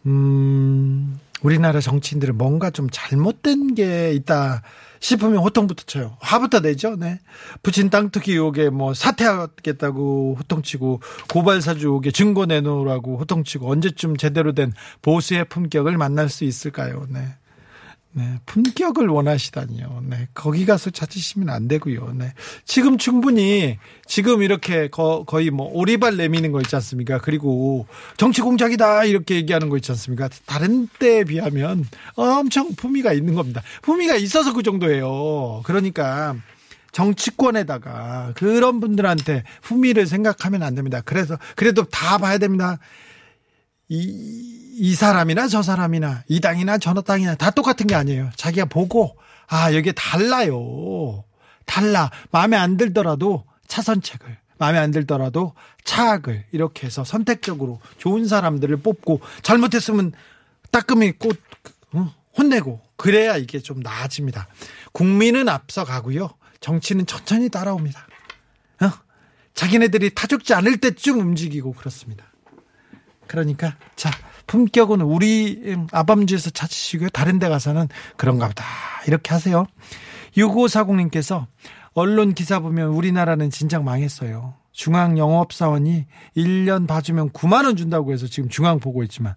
음, 0.06 1.20
우리나라 1.42 1.80
정치인들은 1.80 2.36
뭔가 2.36 2.70
좀 2.70 2.88
잘못된 2.90 3.74
게 3.74 4.12
있다 4.14 4.62
싶으면 5.00 5.36
호통부터 5.42 5.84
쳐요. 5.84 6.16
화부터 6.20 6.60
내죠. 6.60 6.96
네. 6.96 7.20
부친 7.62 7.90
땅 7.90 8.08
투기 8.08 8.32
의혹에 8.32 8.70
뭐 8.70 8.94
사퇴하겠다고 8.94 10.36
호통치고 10.38 11.02
고발사주 11.30 11.88
의혹에 11.88 12.10
증거 12.10 12.46
내놓으라고 12.46 13.18
호통치고 13.18 13.70
언제쯤 13.70 14.16
제대로 14.16 14.54
된 14.54 14.72
보수의 15.02 15.44
품격을 15.50 15.98
만날 15.98 16.30
수 16.30 16.44
있을까요? 16.44 17.06
네. 17.10 17.20
네, 18.16 18.38
품격을 18.46 19.08
원하시다니요. 19.08 20.04
네, 20.08 20.28
거기 20.34 20.64
가서 20.64 20.90
찾으시면 20.90 21.50
안 21.50 21.66
되고요. 21.66 22.14
네, 22.16 22.32
지금 22.64 22.96
충분히 22.96 23.76
지금 24.06 24.42
이렇게 24.42 24.88
거, 24.88 25.24
거의 25.24 25.50
뭐 25.50 25.68
오리발 25.72 26.16
내미는 26.16 26.52
거 26.52 26.60
있지 26.60 26.76
않습니까? 26.76 27.18
그리고 27.18 27.88
정치 28.16 28.40
공작이다 28.40 29.04
이렇게 29.06 29.34
얘기하는 29.34 29.68
거 29.68 29.76
있지 29.76 29.90
않습니까? 29.90 30.28
다른 30.46 30.86
때에 31.00 31.24
비하면 31.24 31.84
엄청 32.14 32.76
품위가 32.76 33.12
있는 33.12 33.34
겁니다. 33.34 33.62
품위가 33.82 34.14
있어서 34.14 34.52
그 34.52 34.62
정도예요. 34.62 35.62
그러니까 35.64 36.36
정치권에다가 36.92 38.32
그런 38.36 38.78
분들한테 38.78 39.42
품위를 39.62 40.06
생각하면 40.06 40.62
안 40.62 40.76
됩니다. 40.76 41.02
그래서 41.04 41.36
그래도 41.56 41.82
다 41.82 42.18
봐야 42.18 42.38
됩니다. 42.38 42.78
이, 43.88 44.63
이 44.76 44.94
사람이나 44.94 45.48
저 45.48 45.62
사람이나 45.62 46.24
이 46.28 46.40
당이나 46.40 46.78
저 46.78 46.94
당이나 46.94 47.36
다 47.36 47.50
똑같은 47.50 47.86
게 47.86 47.94
아니에요. 47.94 48.30
자기가 48.36 48.66
보고 48.66 49.16
아 49.46 49.72
여기 49.74 49.92
달라요. 49.94 51.24
달라 51.64 52.10
마음에 52.30 52.56
안 52.56 52.76
들더라도 52.76 53.44
차선책을 53.68 54.36
마음에 54.58 54.78
안 54.78 54.90
들더라도 54.90 55.54
차악을 55.84 56.46
이렇게 56.52 56.86
해서 56.86 57.04
선택적으로 57.04 57.80
좋은 57.98 58.26
사람들을 58.26 58.76
뽑고 58.78 59.20
잘못했으면 59.42 60.12
따끔히 60.70 61.12
꽃 61.12 61.40
어, 61.92 62.12
혼내고 62.36 62.80
그래야 62.96 63.36
이게 63.36 63.60
좀 63.60 63.80
나아집니다. 63.80 64.48
국민은 64.92 65.48
앞서가고요. 65.48 66.30
정치는 66.60 67.06
천천히 67.06 67.48
따라옵니다. 67.48 68.06
어? 68.82 68.90
자기네들이 69.54 70.14
타죽지 70.14 70.54
않을 70.54 70.78
때쯤 70.78 71.18
움직이고 71.18 71.72
그렇습니다. 71.72 72.24
그러니까 73.26 73.76
자 73.96 74.10
품격은 74.46 75.00
우리 75.00 75.60
음, 75.66 75.86
아밤주에서 75.92 76.50
찾으시고요. 76.50 77.10
다른 77.10 77.38
데 77.38 77.48
가서는 77.48 77.88
그런가 78.16 78.48
보다 78.48 78.64
이렇게 79.06 79.32
하세요. 79.32 79.66
6540님께서 80.36 81.46
언론 81.94 82.34
기사 82.34 82.60
보면 82.60 82.88
우리나라는 82.88 83.50
진작 83.50 83.84
망했어요. 83.84 84.54
중앙 84.72 85.16
영업사원이 85.16 86.06
1년 86.36 86.88
봐주면 86.88 87.30
9만 87.30 87.64
원 87.64 87.76
준다고 87.76 88.12
해서 88.12 88.26
지금 88.26 88.48
중앙 88.48 88.80
보고 88.80 89.04
있지만 89.04 89.34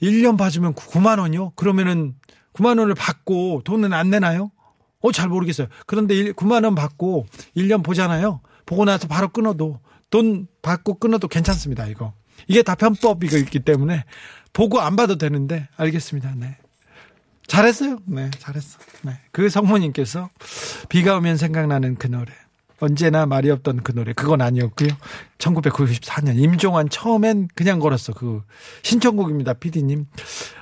1년 0.00 0.38
봐주면 0.38 0.74
9만 0.74 1.18
원이요? 1.18 1.50
그러면은 1.56 2.14
9만 2.54 2.78
원을 2.78 2.94
받고 2.94 3.62
돈은 3.64 3.92
안 3.92 4.10
내나요? 4.10 4.52
어, 5.00 5.12
잘 5.12 5.28
모르겠어요. 5.28 5.66
그런데 5.86 6.32
9만 6.32 6.64
원 6.64 6.74
받고 6.74 7.26
1년 7.56 7.84
보잖아요. 7.84 8.40
보고 8.64 8.84
나서 8.84 9.08
바로 9.08 9.28
끊어도 9.28 9.80
돈 10.10 10.46
받고 10.62 10.94
끊어도 10.94 11.28
괜찮습니다. 11.28 11.86
이거. 11.86 12.12
이게 12.48 12.62
다 12.62 12.74
편법이 12.74 13.26
있기 13.26 13.60
때문에 13.60 14.04
보고 14.56 14.80
안 14.80 14.96
봐도 14.96 15.18
되는데 15.18 15.68
알겠습니다. 15.76 16.32
네. 16.34 16.56
잘했어요. 17.46 17.98
네, 18.06 18.30
잘했어. 18.38 18.78
네. 19.02 19.12
그 19.30 19.50
성모님께서 19.50 20.30
비가 20.88 21.18
오면 21.18 21.36
생각나는 21.36 21.96
그 21.96 22.06
노래. 22.06 22.32
언제나 22.80 23.26
말이 23.26 23.50
없던 23.50 23.82
그 23.82 23.94
노래. 23.94 24.14
그건 24.14 24.40
아니었고요. 24.40 24.88
1994년 25.36 26.38
임종환 26.38 26.88
처음엔 26.88 27.48
그냥 27.54 27.80
걸었어. 27.80 28.14
그 28.14 28.40
신청곡입니다. 28.82 29.52
PD님. 29.52 30.06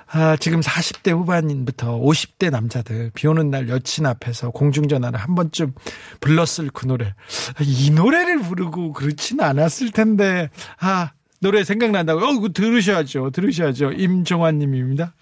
아, 0.08 0.36
지금 0.40 0.60
40대 0.60 1.12
후반부터 1.12 1.96
50대 2.00 2.50
남자들 2.50 3.12
비 3.14 3.28
오는 3.28 3.48
날 3.48 3.68
여친 3.68 4.06
앞에서 4.06 4.50
공중전화를 4.50 5.20
한 5.20 5.36
번쯤 5.36 5.72
불렀을 6.18 6.70
그 6.72 6.86
노래. 6.86 7.14
이 7.60 7.90
노래를 7.90 8.40
부르고 8.40 8.92
그렇진 8.92 9.40
않았을 9.40 9.92
텐데. 9.92 10.50
아, 10.80 11.12
노래 11.44 11.62
생각난다고. 11.62 12.24
어, 12.24 12.40
그 12.40 12.54
들으셔야죠. 12.54 13.28
들으셔야죠. 13.28 13.92
임종환 13.92 14.58
님입니다. 14.58 15.12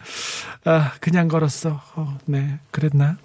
아, 0.65 0.93
그냥 1.01 1.27
걸었어. 1.27 1.83
어, 1.97 2.19
네. 2.27 2.61
그랬나? 2.71 3.19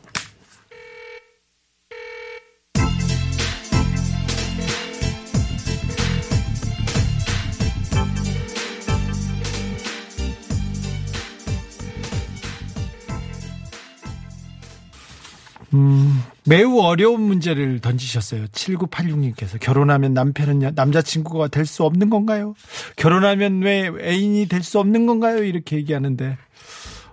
음. 15.76 16.17
매우 16.48 16.80
어려운 16.80 17.22
문제를 17.22 17.80
던지셨어요. 17.82 18.46
7986님께서 18.48 19.60
결혼하면 19.60 20.14
남편은 20.14 20.72
남자친구가 20.76 21.50
될 21.50 21.66
수 21.66 21.84
없는 21.84 22.10
건가요? 22.10 22.56
결혼하면 22.96 23.62
왜 23.62 23.92
애인이 24.02 24.48
될 24.48 24.64
수 24.64 24.80
없는 24.80 25.06
건가요? 25.06 25.44
이렇게 25.44 25.76
얘기하는데 25.76 26.38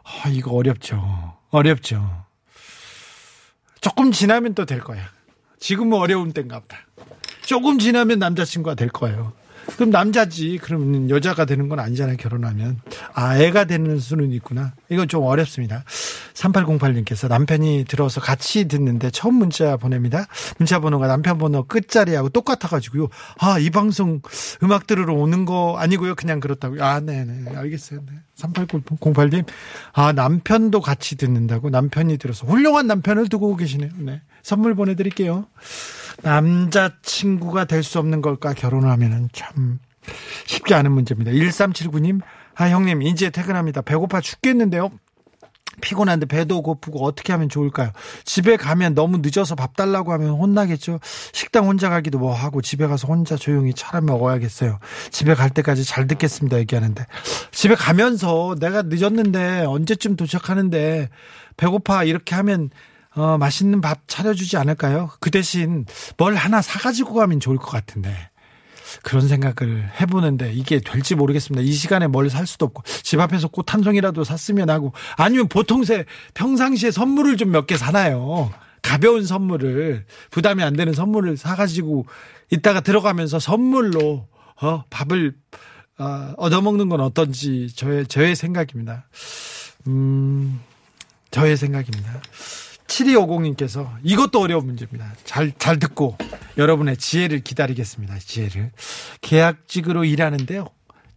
아, 0.05 0.29
이거 0.29 0.53
어렵죠. 0.53 1.35
어렵죠. 1.51 2.25
조금 3.81 4.13
지나면 4.13 4.55
또 4.55 4.65
될 4.65 4.81
거야. 4.81 5.03
지금은 5.59 5.99
어려운 5.99 6.33
때인가 6.33 6.61
보다. 6.61 6.79
조금 7.43 7.79
지나면 7.79 8.19
남자친구가 8.21 8.75
될 8.77 8.89
거예요. 8.89 9.33
그럼 9.77 9.91
남자지. 9.91 10.59
그러면 10.63 11.11
여자가 11.11 11.45
되는 11.47 11.69
건 11.69 11.81
아니잖아요. 11.81 12.17
결혼하면. 12.19 12.81
아, 13.15 13.39
애가 13.39 13.65
되는 13.65 13.99
수는 13.99 14.31
있구나. 14.33 14.75
이건 14.91 15.09
좀 15.09 15.25
어렵습니다. 15.25 15.85
3808님께서 16.35 17.29
남편이 17.29 17.85
들어서 17.89 18.21
같이 18.21 18.67
듣는데 18.67 19.11
처음 19.11 19.35
문자 19.37 19.77
보냅니다. 19.77 20.27
문자 20.59 20.81
번호가 20.81 21.07
남편 21.07 21.39
번호 21.39 21.65
끝자리하고 21.65 22.29
똑같아가지고요. 22.31 23.09
아, 23.39 23.59
이 23.59 23.71
방송 23.71 24.21
음악 24.63 24.87
들으러 24.87 25.15
오는 25.15 25.45
거 25.45 25.77
아니고요. 25.79 26.15
그냥 26.15 26.41
그렇다고요. 26.41 26.85
아, 26.85 27.01
네네. 27.01 27.57
알겠어요. 27.57 28.01
네. 28.07 28.19
3808님. 28.37 29.47
아, 29.93 30.13
남편도 30.13 30.81
같이 30.81 31.17
듣는다고 31.17 31.71
남편이 31.71 32.19
들어서 32.19 32.47
훌륭한 32.47 32.87
남편을 32.87 33.29
두고 33.29 33.57
계시네요. 33.57 33.91
네. 33.99 34.21
선물 34.43 34.75
보내드릴게요. 34.75 35.47
남자친구가 36.23 37.65
될 37.67 37.85
수 37.85 37.99
없는 37.99 38.23
걸까 38.23 38.55
결혼하면은 38.55 39.29
참 39.33 39.79
쉽지 40.47 40.73
않은 40.75 40.91
문제입니다. 40.91 41.33
1379님, 41.33 42.21
아, 42.55 42.69
형님, 42.69 43.03
이제 43.03 43.31
퇴근합니다. 43.31 43.83
배고파 43.83 44.21
죽겠는데요. 44.21 44.91
피곤한데 45.81 46.27
배도 46.27 46.63
고프고 46.63 47.05
어떻게 47.05 47.33
하면 47.33 47.49
좋을까요? 47.49 47.91
집에 48.25 48.57
가면 48.57 48.95
너무 48.95 49.19
늦어서 49.19 49.55
밥 49.55 49.77
달라고 49.77 50.13
하면 50.13 50.31
혼나겠죠? 50.31 51.01
식당 51.33 51.67
혼자 51.67 51.89
가기도 51.89 52.19
뭐 52.19 52.35
하고 52.35 52.63
집에 52.63 52.87
가서 52.87 53.09
혼자 53.09 53.37
조용히 53.37 53.73
차려 53.75 54.01
먹어야겠어요. 54.03 54.79
집에 55.11 55.35
갈 55.35 55.51
때까지 55.51 55.85
잘 55.85 56.07
듣겠습니다. 56.07 56.59
얘기하는데. 56.59 57.07
집에 57.51 57.75
가면서 57.75 58.57
내가 58.59 58.83
늦었는데 58.83 59.65
언제쯤 59.67 60.17
도착하는데 60.17 61.09
배고파 61.57 62.05
이렇게 62.05 62.35
하면 62.35 62.71
어, 63.17 63.39
맛있는 63.39 63.81
밥 63.81 64.09
차려주지 64.09 64.57
않을까요? 64.57 65.11
그 65.21 65.31
대신 65.31 65.87
뭘 66.17 66.35
하나 66.35 66.61
사가지고 66.61 67.15
가면 67.15 67.41
좋을 67.41 67.59
것 67.59 67.67
같은데. 67.71 68.11
그런 69.03 69.27
생각을 69.29 69.91
해보는데 70.01 70.53
이게 70.53 70.81
될지 70.81 71.15
모르겠습니다. 71.15 71.63
이 71.63 71.73
시간에 71.73 72.07
뭘 72.07 72.29
살 72.31 72.47
수도 72.47 72.67
없고 72.67 72.83
집 73.03 73.21
앞에서 73.21 73.49
꽃 73.49 73.67
한 73.75 73.83
송이라도 73.83 74.25
샀으면 74.25 74.71
하고 74.71 74.93
아니면 75.17 75.49
보통새 75.49 76.05
평상시에 76.35 76.91
선물을 76.91 77.37
좀 77.37 77.51
몇 77.51 77.67
개 77.67 77.77
사나요? 77.77 78.51
가벼운 78.83 79.25
선물을 79.25 80.05
부담이 80.31 80.63
안 80.63 80.75
되는 80.77 80.93
선물을 80.93 81.37
사가지고 81.37 82.07
이따가 82.51 82.81
들어가면서 82.81 83.39
선물로 83.39 84.29
어 84.61 84.85
밥을 84.91 85.35
어, 85.99 86.35
얻어먹는 86.37 86.89
건 86.89 87.01
어떤지 87.01 87.69
저의 87.75 88.07
저의 88.07 88.37
생각입니다. 88.37 89.09
음 89.87 90.61
저의 91.31 91.57
생각입니다. 91.57 92.21
7250님께서 92.87 93.91
이것도 94.03 94.41
어려운 94.41 94.67
문제입니다. 94.67 95.13
잘, 95.25 95.53
잘 95.59 95.79
듣고 95.79 96.17
여러분의 96.59 96.97
지혜를 96.97 97.41
기다리겠습니다. 97.41 98.19
지혜를. 98.19 98.71
계약직으로 99.21 100.05
일하는데요. 100.05 100.69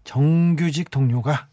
정규직 0.03 0.89
동료가 0.89 1.47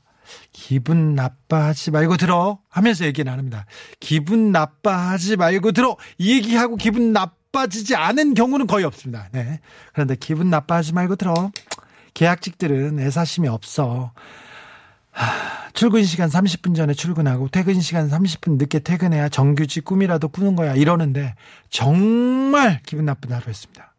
기분 0.52 1.14
나빠하지 1.14 1.90
말고 1.90 2.16
들어 2.16 2.58
하면서 2.68 3.04
얘기는 3.04 3.30
합니다. 3.30 3.66
기분 4.00 4.52
나빠하지 4.52 5.36
말고 5.36 5.72
들어 5.72 5.96
이 6.18 6.34
얘기하고 6.36 6.76
기분 6.76 7.12
나빠지지 7.12 7.96
않은 7.96 8.34
경우는 8.34 8.66
거의 8.66 8.84
없습니다. 8.84 9.28
네. 9.32 9.60
그런데 9.92 10.16
기분 10.18 10.50
나빠하지 10.50 10.94
말고 10.94 11.16
들어 11.16 11.34
계약직들은 12.14 13.00
애사심이 13.00 13.48
없어. 13.48 14.12
하, 15.14 15.70
출근 15.72 16.04
시간 16.04 16.28
30분 16.28 16.76
전에 16.76 16.92
출근하고 16.92 17.48
퇴근 17.48 17.80
시간 17.80 18.10
30분 18.10 18.58
늦게 18.58 18.80
퇴근해야 18.80 19.28
정규직 19.28 19.84
꿈이라도 19.84 20.28
꾸는 20.28 20.56
거야 20.56 20.74
이러는데 20.74 21.34
정말 21.70 22.80
기분 22.84 23.06
나쁜 23.06 23.32
하루였습니다. 23.32 23.94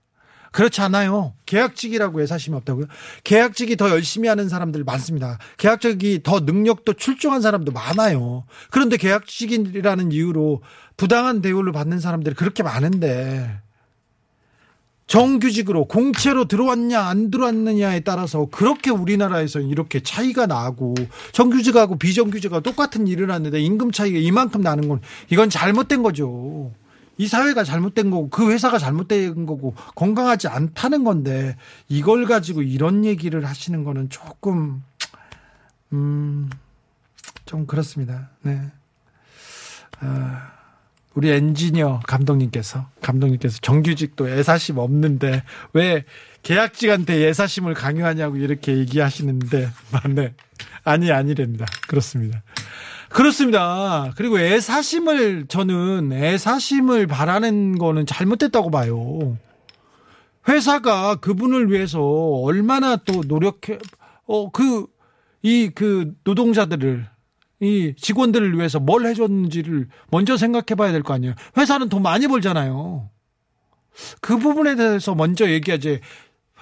그렇지 0.51 0.79
않아요. 0.81 1.33
계약직이라고 1.45 2.21
애사심이 2.21 2.55
없다고요? 2.55 2.85
계약직이 3.25 3.75
더 3.75 3.89
열심히 3.89 4.29
하는 4.29 4.47
사람들 4.47 4.85
많습니다. 4.85 5.37
계약직이 5.57 6.21
더 6.23 6.39
능력도 6.39 6.93
출중한 6.93 7.41
사람도 7.41 7.73
많아요. 7.73 8.45
그런데 8.71 8.95
계약직이라는 8.95 10.13
이유로 10.13 10.61
부당한 10.95 11.41
대우를 11.41 11.73
받는 11.73 11.99
사람들이 11.99 12.35
그렇게 12.35 12.63
많은데 12.63 13.64
정규직으로 15.07 15.85
공채로 15.85 16.45
들어왔냐 16.45 16.99
안 16.99 17.29
들어왔느냐에 17.29 17.99
따라서 18.01 18.47
그렇게 18.51 18.89
우리나라에서 18.89 19.59
이렇게 19.59 20.01
차이가 20.01 20.47
나고 20.47 20.95
정규직하고 21.31 21.97
비정규직하고 21.97 22.61
똑같은 22.61 23.07
일을 23.07 23.31
하는데 23.31 23.59
임금 23.59 23.91
차이가 23.91 24.17
이만큼 24.17 24.61
나는 24.61 24.87
건 24.87 25.01
이건 25.29 25.49
잘못된 25.49 26.01
거죠. 26.01 26.71
이 27.17 27.27
사회가 27.27 27.63
잘못된 27.63 28.09
거고 28.09 28.29
그 28.29 28.51
회사가 28.51 28.77
잘못된 28.77 29.45
거고 29.45 29.73
건강하지 29.95 30.47
않다는 30.47 31.03
건데 31.03 31.55
이걸 31.87 32.25
가지고 32.25 32.61
이런 32.61 33.05
얘기를 33.05 33.45
하시는 33.45 33.83
거는 33.83 34.09
조금 34.09 34.83
음 35.93 36.49
좀 37.45 37.65
그렇습니다. 37.67 38.29
네. 38.41 38.59
아 39.99 40.51
우리 41.15 41.31
엔지니어 41.31 42.01
감독님께서 42.05 42.87
감독님께서 43.01 43.59
정규직도 43.61 44.27
애사심 44.27 44.77
없는데 44.77 45.43
왜 45.73 46.03
계약직한테 46.43 47.21
예사심을 47.21 47.73
강요하냐고 47.73 48.35
이렇게 48.35 48.77
얘기하시는데 48.77 49.69
맞네. 49.91 50.33
아니 50.83 51.11
아니랍니다. 51.11 51.65
그렇습니다. 51.87 52.43
그렇습니다. 53.09 54.11
그리고 54.17 54.39
애사심을 54.39 55.45
저는 55.47 56.11
애사심을 56.11 57.07
바라는 57.07 57.77
거는 57.77 58.05
잘못됐다고 58.05 58.69
봐요. 58.69 59.37
회사가 60.47 61.15
그분을 61.15 61.71
위해서 61.71 62.01
얼마나 62.01 62.97
또 62.97 63.23
노력해 63.25 63.79
어그 64.27 64.87
이그 65.41 66.13
노동자들을 66.23 67.07
이 67.61 67.93
직원들을 67.97 68.57
위해서 68.57 68.79
뭘 68.79 69.05
해줬는지를 69.05 69.87
먼저 70.11 70.37
생각해 70.37 70.75
봐야 70.75 70.91
될 70.91 71.03
거 71.03 71.13
아니에요. 71.13 71.35
회사는 71.57 71.89
돈 71.89 72.01
많이 72.01 72.27
벌잖아요. 72.27 73.09
그 74.21 74.37
부분에 74.37 74.75
대해서 74.75 75.15
먼저 75.15 75.49
얘기하지. 75.49 76.01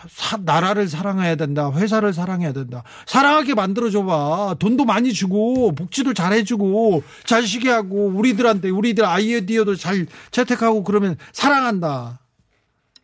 사, 0.09 0.37
나라를 0.37 0.87
사랑해야 0.89 1.35
된다. 1.35 1.71
회사를 1.71 2.13
사랑해야 2.13 2.51
된다. 2.51 2.83
사랑하게 3.07 3.53
만들어줘봐. 3.55 4.57
돈도 4.59 4.83
많이 4.85 5.13
주고, 5.13 5.71
복지도 5.73 6.13
잘 6.13 6.33
해주고, 6.33 7.03
잘 7.25 7.43
쉬게 7.47 7.69
하고, 7.69 8.07
우리들한테, 8.07 8.69
우리들 8.69 9.05
아이디어도 9.05 9.75
잘 9.75 10.05
채택하고 10.31 10.83
그러면 10.83 11.15
사랑한다. 11.31 12.19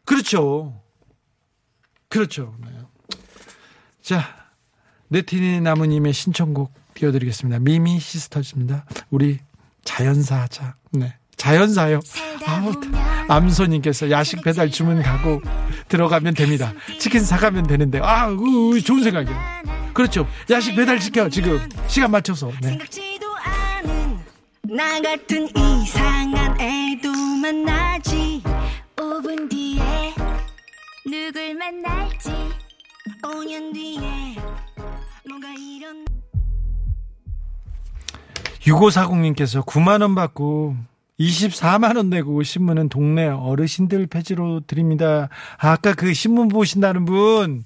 그렇죠. 0.04 0.82
그렇죠. 2.10 2.56
네. 2.65 2.71
자, 4.02 4.23
네티니 5.08 5.62
나무님의 5.62 6.12
신청곡 6.12 6.73
띄워드리겠습니다. 7.00 7.60
미미 7.60 8.00
시스터즈입니다. 8.00 8.86
우리 9.10 9.40
자연사 9.84 10.42
하자. 10.42 10.76
네. 10.92 11.16
자연사요. 11.38 12.02
아우, 12.46 12.72
암소님께서 13.30 14.12
야식 14.12 14.44
배달 14.44 14.70
주문 14.70 15.02
가고 15.02 15.42
들어가면 15.88 16.34
됩니다. 16.34 16.74
치킨 17.00 17.24
사가면 17.24 17.68
되는데, 17.68 18.00
아, 18.04 18.28
우, 18.28 18.80
좋은 18.82 19.04
생각이에요. 19.04 19.40
그렇죠. 19.94 20.28
야식 20.50 20.76
배달 20.76 21.00
시켜, 21.00 21.30
지금. 21.30 21.60
시간 21.88 22.12
맞춰서. 22.12 22.52
네. 22.62 22.78
나 24.64 25.02
같은 25.02 25.48
이상한 25.56 26.60
애도 26.60 27.12
만나지 27.42 28.44
5분 28.98 29.50
뒤에 29.50 30.14
누굴 31.08 31.56
만날지 31.56 32.30
5년 33.24 33.74
뒤에 33.74 34.36
뭔가 35.28 35.48
이런 35.58 36.06
6540님께서 38.62 39.65
9만원 39.65 40.15
받고 40.15 40.76
24만원 41.19 42.08
내고 42.08 42.41
신문은 42.43 42.89
동네 42.89 43.28
어르신들 43.28 44.08
폐지로 44.08 44.62
드립니다. 44.62 45.30
아, 45.58 45.72
아까 45.72 45.93
그 45.93 46.13
신문 46.13 46.48
보신다는 46.48 47.06
분. 47.06 47.63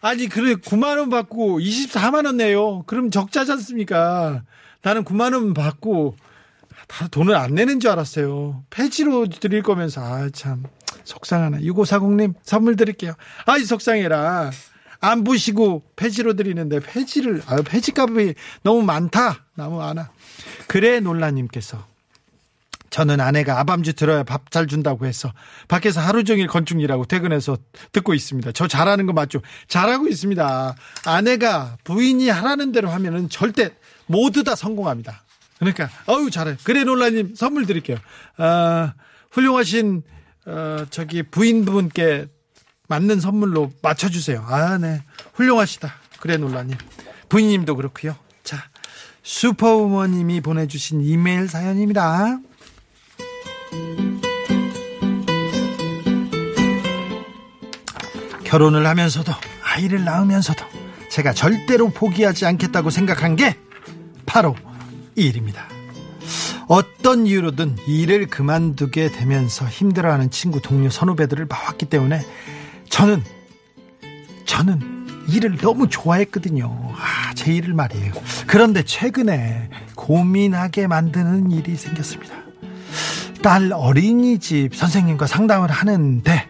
아니, 0.00 0.28
그래, 0.28 0.54
9만원 0.54 1.10
받고 1.10 1.60
24만원 1.60 2.36
내요. 2.36 2.82
그럼 2.86 3.10
적자지 3.10 3.52
않습니까? 3.52 4.42
나는 4.82 5.04
9만원 5.04 5.54
받고 5.54 6.16
다 6.86 7.08
돈을 7.08 7.34
안 7.34 7.54
내는 7.54 7.80
줄 7.80 7.90
알았어요. 7.90 8.64
폐지로 8.70 9.28
드릴 9.28 9.62
거면서, 9.62 10.02
아, 10.02 10.30
참, 10.30 10.64
속상하네. 11.04 11.60
6540님, 11.60 12.34
선물 12.42 12.76
드릴게요. 12.76 13.14
아이, 13.46 13.64
속상해라. 13.64 14.50
안 15.00 15.22
보시고 15.24 15.84
폐지로 15.96 16.34
드리는데 16.34 16.80
폐지를 16.80 17.42
아 17.46 17.62
폐지값이 17.62 18.34
너무 18.62 18.82
많다. 18.82 19.44
너무 19.54 19.78
많아. 19.78 20.10
그래 20.66 21.00
논란님께서 21.00 21.86
저는 22.90 23.20
아내가 23.20 23.60
아밤주 23.60 23.92
들어야 23.92 24.22
밥 24.22 24.50
잘 24.50 24.66
준다고 24.66 25.04
해서 25.06 25.32
밖에서 25.68 26.00
하루 26.00 26.24
종일 26.24 26.46
건축 26.46 26.80
일하고 26.80 27.04
퇴근해서 27.04 27.58
듣고 27.92 28.14
있습니다. 28.14 28.52
저 28.52 28.66
잘하는 28.66 29.04
거 29.06 29.12
맞죠? 29.12 29.40
잘하고 29.68 30.08
있습니다. 30.08 30.74
아내가 31.04 31.76
부인이 31.84 32.28
하라는 32.30 32.72
대로 32.72 32.88
하면은 32.90 33.28
절대 33.28 33.70
모두 34.06 34.42
다 34.42 34.54
성공합니다. 34.56 35.22
그러니까 35.58 35.90
어유 36.08 36.30
잘해. 36.30 36.56
그래놀라님 36.64 37.34
선물 37.34 37.66
드릴게요. 37.66 37.98
아, 38.38 38.94
훌륭하신 39.32 40.02
어, 40.46 40.86
저기 40.88 41.22
부인분께 41.22 42.28
맞는 42.88 43.20
선물로 43.20 43.70
맞춰주세요. 43.82 44.46
아, 44.48 44.78
네. 44.78 45.02
훌륭하시다. 45.34 45.92
그래놀라님. 46.20 46.78
부인님도 47.28 47.76
그렇고요. 47.76 48.16
자, 49.28 49.40
슈퍼우먼님이 49.40 50.40
보내주신 50.40 51.02
이메일 51.02 51.48
사연입니다. 51.48 52.38
결혼을 58.44 58.86
하면서도 58.86 59.30
아이를 59.62 60.04
낳으면서도 60.04 60.64
제가 61.10 61.34
절대로 61.34 61.90
포기하지 61.90 62.46
않겠다고 62.46 62.88
생각한 62.88 63.36
게 63.36 63.58
바로 64.24 64.56
이 65.14 65.26
일입니다. 65.26 65.68
어떤 66.66 67.26
이유로든 67.26 67.76
일을 67.86 68.28
그만두게 68.28 69.12
되면서 69.12 69.66
힘들어하는 69.66 70.30
친구, 70.30 70.62
동료, 70.62 70.88
선후배들을 70.88 71.46
봐왔기 71.46 71.86
때문에 71.86 72.24
저는 72.88 73.22
저는 74.46 75.26
일을 75.28 75.58
너무 75.58 75.88
좋아했거든요. 75.88 76.94
아, 76.94 77.27
제 77.38 77.54
일을 77.54 77.72
말이에요. 77.72 78.12
그런데 78.48 78.82
최근에 78.82 79.70
고민하게 79.94 80.88
만드는 80.88 81.52
일이 81.52 81.76
생겼습니다. 81.76 82.34
딸 83.42 83.72
어린이집 83.72 84.74
선생님과 84.74 85.28
상담을 85.28 85.70
하는데 85.70 86.48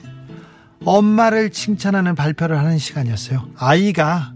엄마를 0.86 1.50
칭찬하는 1.50 2.14
발표를 2.14 2.58
하는 2.58 2.78
시간이었어요. 2.78 3.50
아이가 3.58 4.32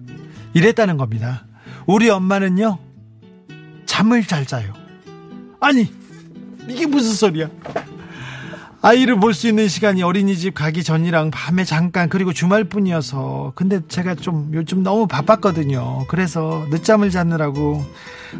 이랬다는 0.52 0.98
겁니다. 0.98 1.46
우리 1.86 2.10
엄마는요, 2.10 2.78
잠을 3.86 4.22
잘 4.26 4.44
자요. 4.44 4.74
아니, 5.58 5.90
이게 6.68 6.84
무슨 6.84 7.14
소리야? 7.14 7.48
아이를 8.84 9.20
볼 9.20 9.32
수 9.32 9.46
있는 9.48 9.68
시간이 9.68 10.02
어린이집 10.02 10.54
가기 10.54 10.82
전이랑 10.82 11.30
밤에 11.30 11.64
잠깐 11.64 12.08
그리고 12.08 12.32
주말뿐이어서 12.32 13.52
근데 13.54 13.80
제가 13.86 14.16
좀 14.16 14.50
요즘 14.52 14.82
너무 14.82 15.06
바빴거든요. 15.06 16.06
그래서 16.08 16.66
늦잠을 16.70 17.10
자느라고 17.10 17.84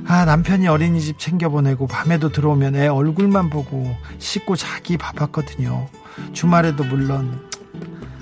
아 0.07 0.25
남편이 0.25 0.67
어린이집 0.67 1.19
챙겨 1.21 1.49
보내고 1.49 1.87
밤에도 1.87 2.31
들어오면 2.31 2.75
애 2.75 2.89
얼굴만 2.89 3.51
보고 3.51 3.95
씻고 4.19 4.57
자기 4.57 4.97
바빴거든요. 4.97 5.87
주말에도 6.33 6.83
물론 6.85 7.41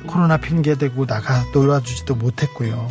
코로나 0.06 0.36
핑계 0.36 0.74
대고 0.76 1.06
나가 1.06 1.42
놀아주지도 1.54 2.16
못했고요. 2.16 2.86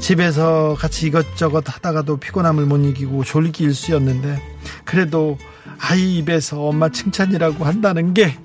집에서 0.00 0.76
같이 0.78 1.06
이것저것 1.06 1.64
하다가도 1.66 2.18
피곤함을 2.18 2.66
못 2.66 2.76
이기고 2.76 3.24
졸기 3.24 3.64
일수였는데 3.64 4.38
그래도 4.84 5.38
아이 5.86 6.16
입에서 6.16 6.62
엄마 6.62 6.88
칭찬이라고 6.88 7.64
한다는 7.66 8.14
게 8.14 8.38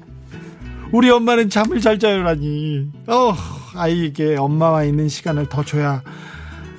우리 0.91 1.09
엄마는 1.09 1.49
잠을 1.49 1.79
잘 1.79 1.97
자요라니 1.97 2.91
어 3.07 3.33
아이에게 3.75 4.35
엄마와 4.35 4.83
있는 4.83 5.07
시간을 5.07 5.47
더 5.47 5.63
줘야 5.63 6.03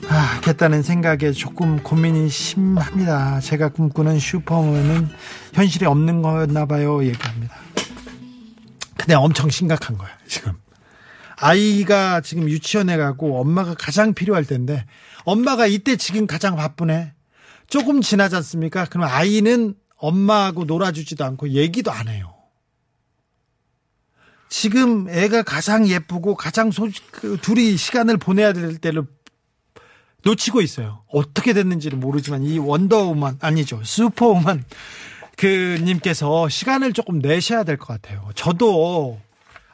하겠다는 0.07 0.83
생각에 0.83 1.33
조금 1.33 1.83
고민이 1.83 2.29
심합니다. 2.29 3.40
제가 3.40 3.70
꿈꾸는 3.70 4.18
슈퍼맨은 4.18 5.09
현실에 5.55 5.87
없는 5.87 6.20
거였나 6.20 6.66
봐요. 6.66 7.03
얘기합니다. 7.05 7.57
근데 8.99 9.14
엄청 9.14 9.49
심각한 9.49 9.96
거야, 9.96 10.11
지금. 10.27 10.53
아이가 11.37 12.20
지금 12.20 12.51
유치원에 12.51 12.99
가고 12.99 13.40
엄마가 13.40 13.75
가장 13.79 14.12
필요할 14.12 14.44
텐데 14.44 14.85
엄마가 15.25 15.66
이때 15.66 15.96
지금 15.96 16.27
가장 16.27 16.57
바쁘네. 16.57 17.14
조금 17.66 18.03
지나지 18.03 18.37
않습니까? 18.37 18.85
그럼 18.85 19.09
아이는 19.09 19.75
엄마하고 20.00 20.64
놀아주지도 20.64 21.24
않고 21.24 21.50
얘기도 21.50 21.90
안 21.90 22.08
해요. 22.08 22.34
지금 24.48 25.08
애가 25.08 25.42
가장 25.44 25.86
예쁘고 25.86 26.34
가장 26.34 26.70
소, 26.72 26.88
그 27.12 27.38
둘이 27.40 27.76
시간을 27.76 28.16
보내야 28.16 28.52
될 28.52 28.78
때를 28.78 29.04
놓치고 30.24 30.60
있어요. 30.60 31.04
어떻게 31.08 31.52
됐는지는 31.52 32.00
모르지만 32.00 32.42
이 32.42 32.58
원더우먼 32.58 33.38
아니죠 33.40 33.80
슈퍼우먼 33.84 34.64
그 35.36 35.78
님께서 35.82 36.48
시간을 36.48 36.92
조금 36.92 37.20
내셔야 37.20 37.64
될 37.64 37.78
것 37.78 37.86
같아요. 37.86 38.28
저도 38.34 39.20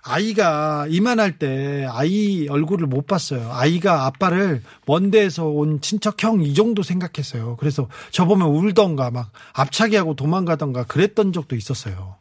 아이가 0.09 0.87
이만할 0.89 1.39
때 1.39 1.87
아이 1.91 2.47
얼굴을 2.49 2.87
못 2.87 3.07
봤어요. 3.07 3.51
아이가 3.53 4.07
아빠를 4.07 4.63
먼 4.87 5.11
데에서 5.11 5.47
온 5.47 5.81
친척 5.81 6.23
형 6.23 6.41
이 6.41 6.55
정도 6.55 6.83
생각했어요. 6.83 7.57
그래서 7.57 7.89
저 8.11 8.25
보면 8.25 8.49
울던가 8.49 9.11
막 9.11 9.33
앞차기 9.53 9.97
하고 9.97 10.15
도망가던가 10.15 10.85
그랬던 10.85 11.33
적도 11.33 11.57
있었어요. 11.57 12.17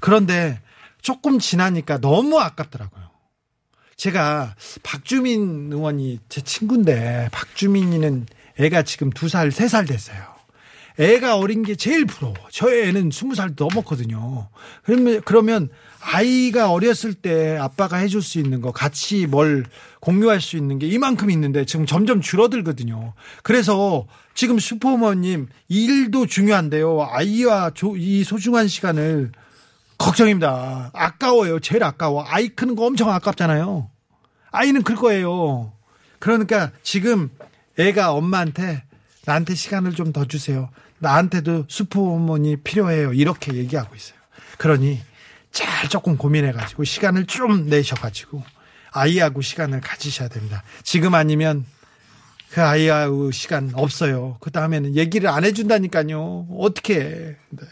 그런데 0.00 0.60
조금 1.02 1.38
지나니까 1.38 1.98
너무 2.00 2.38
아깝더라고요. 2.40 3.04
제가 3.96 4.54
박주민 4.82 5.70
의원이 5.72 6.20
제 6.28 6.40
친구인데 6.40 7.28
박주민이는 7.32 8.26
애가 8.58 8.82
지금 8.82 9.10
두 9.10 9.28
살, 9.28 9.50
세 9.50 9.68
살 9.68 9.84
됐어요. 9.86 10.34
애가 10.98 11.38
어린 11.38 11.64
게 11.64 11.74
제일 11.74 12.04
부러워. 12.04 12.34
저희 12.52 12.82
애는 12.88 13.10
스무 13.10 13.34
살 13.34 13.54
넘었거든요. 13.56 14.48
그러면, 14.84 15.20
그러면 15.24 15.68
아이가 16.06 16.70
어렸을 16.70 17.14
때 17.14 17.56
아빠가 17.56 17.96
해줄 17.96 18.20
수 18.20 18.38
있는 18.38 18.60
거 18.60 18.72
같이 18.72 19.26
뭘 19.26 19.64
공유할 20.00 20.40
수 20.40 20.56
있는 20.58 20.78
게 20.78 20.86
이만큼 20.86 21.30
있는데 21.30 21.64
지금 21.64 21.86
점점 21.86 22.20
줄어들거든요. 22.20 23.14
그래서 23.42 24.06
지금 24.34 24.58
슈퍼머님 24.58 25.48
일도 25.68 26.26
중요한데요. 26.26 27.08
아이와 27.10 27.72
이 27.96 28.22
소중한 28.22 28.68
시간을 28.68 29.32
걱정입니다. 29.96 30.90
아까워요. 30.92 31.58
제일 31.60 31.82
아까워. 31.84 32.22
아이 32.26 32.48
크는 32.48 32.76
거 32.76 32.84
엄청 32.84 33.10
아깝잖아요. 33.10 33.88
아이는 34.50 34.82
클 34.82 34.96
거예요. 34.96 35.72
그러니까 36.18 36.70
지금 36.82 37.30
애가 37.78 38.12
엄마한테 38.12 38.84
나한테 39.24 39.54
시간을 39.54 39.92
좀 39.94 40.12
더 40.12 40.26
주세요. 40.26 40.68
나한테도 40.98 41.64
슈퍼머니 41.68 42.56
필요해요. 42.56 43.14
이렇게 43.14 43.54
얘기하고 43.54 43.94
있어요. 43.94 44.18
그러니 44.58 45.00
잘 45.54 45.88
조금 45.88 46.16
고민해가지고 46.16 46.82
시간을 46.84 47.26
좀 47.26 47.66
내셔가지고 47.68 48.42
아이하고 48.90 49.40
시간을 49.40 49.80
가지셔야 49.80 50.28
됩니다. 50.28 50.64
지금 50.82 51.14
아니면 51.14 51.64
그 52.50 52.60
아이하고 52.60 53.30
시간 53.30 53.70
없어요. 53.72 54.36
그 54.40 54.50
다음에는 54.50 54.96
얘기를 54.96 55.28
안 55.30 55.44
해준다니까요. 55.44 56.48
어떻게 56.58 57.36
네. 57.50 57.66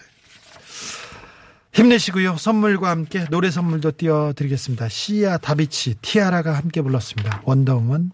힘내시고요. 1.72 2.36
선물과 2.36 2.88
함께 2.88 3.24
노래 3.30 3.50
선물도 3.50 3.92
띄워드리겠습니다. 3.96 4.88
시아 4.88 5.38
다비치 5.38 5.96
티아라가 6.02 6.52
함께 6.54 6.82
불렀습니다. 6.82 7.42
원더우먼. 7.44 8.12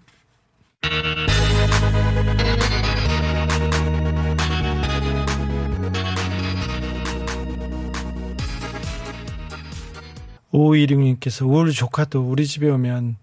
5516님께서 10.58 11.48
우리 11.48 11.72
조카도 11.72 12.22
우리 12.22 12.46
집에 12.46 12.68
오면 12.68 13.16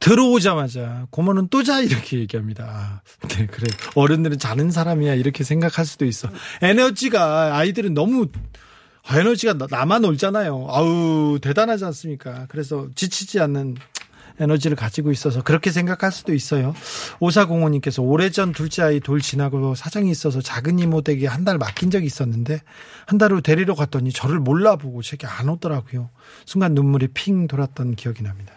들어오자마자 0.00 1.06
고모는 1.10 1.48
또 1.48 1.62
자 1.62 1.80
이렇게 1.80 2.18
얘기합니다. 2.18 3.02
네, 3.28 3.46
그래. 3.46 3.68
어른들은 3.94 4.38
자는 4.38 4.70
사람이야 4.70 5.14
이렇게 5.14 5.44
생각할 5.44 5.84
수도 5.84 6.06
있어. 6.06 6.28
에너지가 6.62 7.56
아이들은 7.56 7.92
너무 7.92 8.28
에너지가 9.12 9.54
나만 9.68 10.04
올잖아요. 10.06 10.66
아우 10.70 11.38
대단하지 11.42 11.84
않습니까? 11.84 12.46
그래서 12.48 12.88
지치지 12.94 13.40
않는 13.40 13.76
에너지를 14.40 14.76
가지고 14.76 15.12
있어서 15.12 15.42
그렇게 15.42 15.70
생각할 15.70 16.10
수도 16.10 16.32
있어요. 16.34 16.74
오사공호님께서 17.20 18.02
오래전 18.02 18.52
둘째 18.52 18.82
아이 18.82 18.98
돌 19.00 19.20
지나고 19.20 19.74
사정이 19.74 20.10
있어서 20.10 20.40
작은 20.40 20.78
이모 20.78 21.02
댁에 21.02 21.26
한 21.26 21.44
달 21.44 21.58
맡긴 21.58 21.90
적이 21.90 22.06
있었는데 22.06 22.60
한 23.06 23.18
달 23.18 23.32
후 23.32 23.42
데리러 23.42 23.74
갔더니 23.74 24.12
저를 24.12 24.38
몰라보고 24.40 25.02
제게 25.02 25.26
안 25.26 25.48
오더라고요. 25.48 26.10
순간 26.46 26.74
눈물이 26.74 27.08
핑 27.08 27.46
돌았던 27.46 27.94
기억이 27.96 28.22
납니다. 28.22 28.52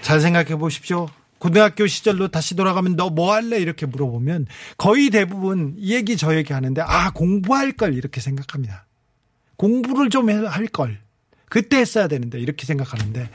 잘 0.00 0.20
생각해 0.20 0.56
보십시오. 0.56 1.08
고등학교 1.38 1.86
시절로 1.86 2.28
다시 2.28 2.54
돌아가면 2.54 2.96
너 2.96 3.10
뭐 3.10 3.32
할래? 3.34 3.58
이렇게 3.58 3.84
물어보면 3.86 4.46
거의 4.78 5.10
대부분 5.10 5.74
이 5.76 5.92
얘기 5.94 6.16
저 6.16 6.34
얘기 6.36 6.52
하는데 6.52 6.80
아, 6.80 7.10
공부할 7.10 7.72
걸 7.72 7.94
이렇게 7.94 8.20
생각합니다. 8.20 8.86
공부를 9.56 10.08
좀 10.10 10.28
할 10.28 10.66
걸. 10.68 10.98
그때 11.48 11.76
했어야 11.78 12.08
되는데 12.08 12.38
이렇게 12.40 12.64
생각하는데 12.64 13.28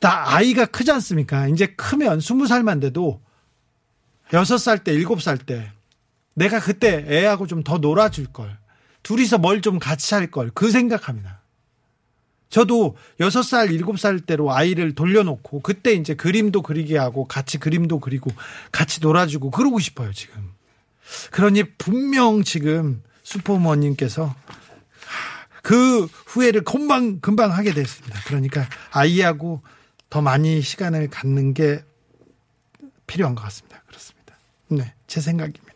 다 0.00 0.34
아이가 0.34 0.66
크지 0.66 0.90
않습니까? 0.92 1.48
이제 1.48 1.66
크면 1.66 2.20
스무 2.20 2.46
살만 2.46 2.80
돼도 2.80 3.20
여섯 4.32 4.58
살 4.58 4.84
때, 4.84 4.92
일곱 4.92 5.22
살 5.22 5.38
때 5.38 5.72
내가 6.34 6.60
그때 6.60 7.04
애하고 7.08 7.46
좀 7.46 7.62
더 7.64 7.78
놀아줄 7.78 8.26
걸. 8.32 8.56
둘이서 9.02 9.38
뭘 9.38 9.60
좀 9.60 9.78
같이 9.78 10.14
할 10.14 10.30
걸 10.30 10.50
그 10.54 10.70
생각합니다. 10.70 11.40
저도 12.50 12.96
6살, 13.20 13.68
7살 13.78 14.24
때로 14.24 14.52
아이를 14.54 14.94
돌려놓고 14.94 15.60
그때 15.60 15.92
이제 15.92 16.14
그림도 16.14 16.62
그리게 16.62 16.96
하고 16.96 17.26
같이 17.26 17.58
그림도 17.58 18.00
그리고 18.00 18.30
같이 18.72 19.00
놀아주고 19.00 19.50
그러고 19.50 19.78
싶어요, 19.78 20.12
지금. 20.14 20.52
그러니 21.30 21.64
분명 21.76 22.42
지금 22.44 23.02
슈퍼머님께서 23.22 24.34
그 25.62 26.06
후회를 26.26 26.64
금방, 26.64 27.20
금방 27.20 27.52
하게 27.52 27.74
됐습니다. 27.74 28.18
그러니까 28.26 28.66
아이하고 28.92 29.60
더 30.10 30.22
많이 30.22 30.60
시간을 30.62 31.08
갖는 31.10 31.54
게 31.54 31.82
필요한 33.06 33.34
것 33.34 33.42
같습니다. 33.44 33.82
그렇습니다. 33.86 34.34
네, 34.68 34.94
제 35.06 35.20
생각입니다. 35.20 35.68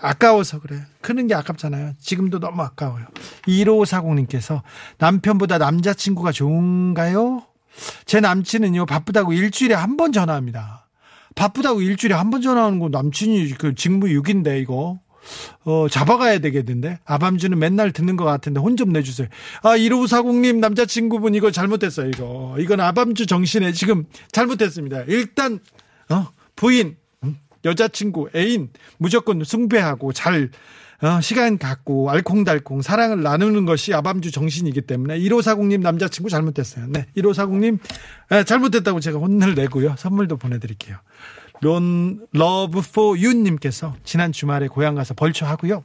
아까워서 0.00 0.60
그래요. 0.60 0.82
크는 1.00 1.26
게 1.26 1.34
아깝잖아요. 1.34 1.94
지금도 1.98 2.38
너무 2.38 2.62
아까워요. 2.62 3.06
1540님께서 3.46 4.62
남편보다 4.98 5.58
남자친구가 5.58 6.30
좋은가요? 6.32 7.42
제 8.06 8.20
남친은요, 8.20 8.86
바쁘다고 8.86 9.32
일주일에 9.32 9.74
한 9.74 9.96
번 9.96 10.12
전화합니다. 10.12 10.86
바쁘다고 11.34 11.80
일주일에 11.80 12.14
한 12.14 12.30
번 12.30 12.42
전화하는 12.42 12.78
거 12.78 12.88
남친이 12.88 13.54
그 13.54 13.74
직무유기인데, 13.74 14.60
이거. 14.60 15.00
어, 15.64 15.86
잡아가야 15.90 16.38
되겠는데? 16.38 16.98
아밤주는 17.04 17.58
맨날 17.58 17.92
듣는 17.92 18.16
것 18.16 18.24
같은데 18.24 18.60
혼 18.60 18.76
좀 18.78 18.92
내주세요. 18.92 19.26
아, 19.62 19.76
1540님 19.76 20.58
남자친구분 20.58 21.34
이거 21.34 21.50
잘못했어요, 21.50 22.08
이거. 22.10 22.54
이건 22.60 22.80
아밤주 22.80 23.26
정신에 23.26 23.72
지금 23.72 24.04
잘못했습니다. 24.30 25.02
일단, 25.08 25.58
어, 26.10 26.28
부인, 26.54 26.96
여자친구, 27.64 28.28
애인 28.36 28.70
무조건 28.98 29.42
숭배하고 29.42 30.12
잘 30.12 30.50
어, 31.00 31.20
시간 31.20 31.58
갖고 31.58 32.10
알콩달콩 32.10 32.82
사랑을 32.82 33.22
나누는 33.22 33.66
것이 33.66 33.94
아밤주 33.94 34.32
정신이기 34.32 34.80
때문에 34.82 35.18
1540님 35.20 35.80
남자친구 35.80 36.28
잘못됐어요. 36.28 36.86
네. 36.88 37.06
1540님 37.16 37.78
네, 38.30 38.42
잘못됐다고 38.44 38.98
제가 39.00 39.18
혼을 39.18 39.54
내고요. 39.54 39.94
선물도 39.96 40.36
보내드릴게요. 40.38 40.96
Long 41.60 42.26
Love 42.32 42.80
For 42.92 43.18
You님께서 43.18 43.94
지난 44.04 44.32
주말에 44.32 44.68
고향 44.68 44.94
가서 44.94 45.14
벌초 45.14 45.46
하고요. 45.46 45.84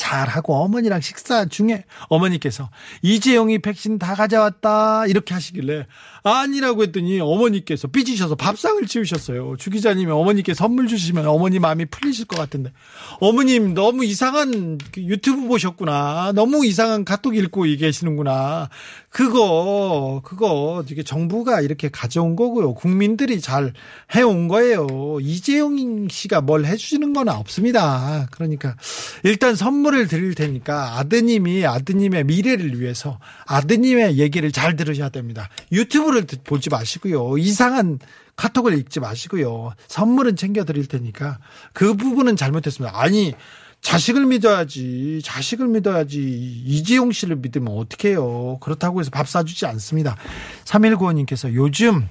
잘하고 0.00 0.54
어머니랑 0.54 1.02
식사 1.02 1.44
중에 1.44 1.84
어머니께서 2.08 2.70
이재용이 3.02 3.58
백신 3.58 3.98
다 3.98 4.14
가져왔다 4.14 5.06
이렇게 5.06 5.34
하시길래 5.34 5.86
아니라고 6.22 6.82
했더니 6.82 7.20
어머니께서 7.20 7.88
삐지셔서 7.88 8.34
밥상을 8.34 8.86
치우셨어요. 8.86 9.56
주 9.58 9.70
기자님이 9.70 10.10
어머니께 10.10 10.54
선물 10.54 10.88
주시면 10.88 11.26
어머니 11.26 11.58
마음이 11.58 11.86
풀리실 11.86 12.24
것 12.26 12.38
같은데 12.38 12.72
어머님 13.20 13.74
너무 13.74 14.04
이상한 14.04 14.78
그 14.90 15.02
유튜브 15.02 15.46
보셨구나. 15.46 16.32
너무 16.34 16.64
이상한 16.64 17.04
카톡 17.04 17.36
읽고 17.36 17.62
계시는구나. 17.62 18.70
그거 19.10 20.22
그거 20.24 20.84
이게 20.90 21.02
정부가 21.02 21.60
이렇게 21.60 21.90
가져온 21.90 22.36
거고요. 22.36 22.74
국민들이 22.74 23.40
잘 23.40 23.72
해온 24.14 24.48
거예요. 24.48 24.86
이재용 25.20 26.08
씨가 26.08 26.40
뭘 26.40 26.64
해주시는 26.64 27.12
건 27.12 27.28
없습니다. 27.28 28.28
그러니까 28.30 28.76
일단 29.24 29.54
선물 29.54 29.89
을 29.94 30.06
드릴 30.06 30.34
테니까 30.34 30.98
아드님이 30.98 31.66
아드님의 31.66 32.24
미래를 32.24 32.80
위해서 32.80 33.18
아드님의 33.46 34.18
얘기를 34.18 34.52
잘 34.52 34.76
들으셔야 34.76 35.08
됩니다. 35.08 35.48
유튜브를 35.72 36.26
보지 36.44 36.70
마시고요. 36.70 37.38
이상한 37.38 37.98
카톡을 38.36 38.78
읽지 38.78 39.00
마시고요. 39.00 39.72
선물은 39.88 40.36
챙겨 40.36 40.64
드릴 40.64 40.86
테니까 40.86 41.38
그 41.72 41.94
부분은 41.94 42.36
잘못했습니다. 42.36 42.98
아니 42.98 43.34
자식을 43.82 44.26
믿어야지. 44.26 45.20
자식을 45.24 45.68
믿어야지. 45.68 46.18
이지용 46.20 47.12
씨를 47.12 47.36
믿으면 47.36 47.76
어떡해요. 47.76 48.58
그렇다고 48.60 49.00
해서 49.00 49.10
밥 49.10 49.28
사주지 49.28 49.66
않습니다. 49.66 50.16
3195님께서 50.64 51.52
요즘 51.54 52.08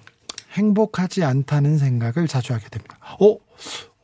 행복하지 0.53 1.23
않다는 1.23 1.77
생각을 1.77 2.27
자주 2.27 2.53
하게 2.53 2.67
됩니다. 2.69 2.97
어? 3.19 3.37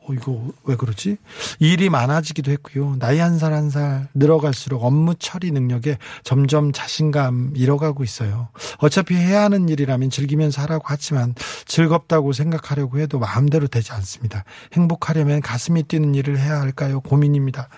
어, 0.08 0.12
이거 0.12 0.52
왜 0.64 0.76
그러지? 0.76 1.16
일이 1.58 1.90
많아지기도 1.90 2.50
했고요. 2.52 2.96
나이 2.98 3.18
한살 3.18 3.52
한 3.52 3.70
살 3.70 4.06
늘어갈수록 4.14 4.84
업무 4.84 5.16
처리 5.16 5.50
능력에 5.50 5.98
점점 6.22 6.70
자신감 6.72 7.52
잃어가고 7.56 8.04
있어요. 8.04 8.48
어차피 8.78 9.14
해야 9.16 9.42
하는 9.42 9.68
일이라면 9.68 10.10
즐기면서 10.10 10.62
하라고 10.62 10.84
하지만 10.86 11.34
즐겁다고 11.64 12.32
생각하려고 12.32 13.00
해도 13.00 13.18
마음대로 13.18 13.66
되지 13.66 13.90
않습니다. 13.92 14.44
행복하려면 14.74 15.40
가슴이 15.40 15.82
뛰는 15.82 16.14
일을 16.14 16.38
해야 16.38 16.60
할까요? 16.60 17.00
고민입니다. 17.00 17.68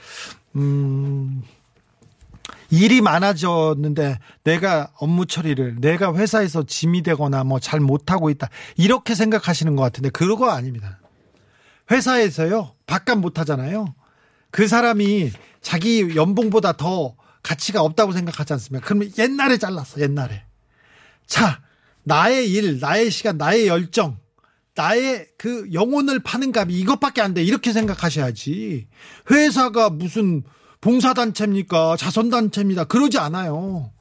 음, 0.56 1.42
일이 2.70 3.00
많아졌는데 3.00 4.18
내가 4.44 4.88
업무 4.98 5.24
처리를 5.24 5.76
내가 5.80 6.14
회사에서 6.14 6.64
짐이 6.64 7.02
되거나 7.02 7.44
뭐 7.44 7.58
잘 7.60 7.80
못하고 7.80 8.28
있다. 8.28 8.50
이렇게 8.76 9.14
생각하시는 9.14 9.74
것 9.74 9.82
같은데 9.82 10.10
그거 10.10 10.50
아닙니다. 10.50 10.98
회사에서요, 11.90 12.74
바깥 12.86 13.18
못 13.18 13.38
하잖아요. 13.38 13.94
그 14.50 14.66
사람이 14.68 15.30
자기 15.60 16.14
연봉보다 16.16 16.72
더 16.72 17.16
가치가 17.42 17.82
없다고 17.82 18.12
생각하지 18.12 18.52
않습니까? 18.54 18.86
그러면 18.86 19.10
옛날에 19.18 19.58
잘랐어, 19.58 20.00
옛날에. 20.00 20.44
자, 21.26 21.60
나의 22.04 22.50
일, 22.50 22.80
나의 22.80 23.10
시간, 23.10 23.36
나의 23.38 23.66
열정, 23.68 24.18
나의 24.74 25.28
그 25.38 25.68
영혼을 25.72 26.20
파는 26.20 26.52
값이 26.54 26.72
이것밖에 26.78 27.20
안 27.20 27.34
돼. 27.34 27.42
이렇게 27.42 27.72
생각하셔야지. 27.72 28.86
회사가 29.30 29.90
무슨 29.90 30.44
봉사단체입니까? 30.80 31.96
자선단체입니다. 31.96 32.84
그러지 32.84 33.18
않아요. 33.18 33.92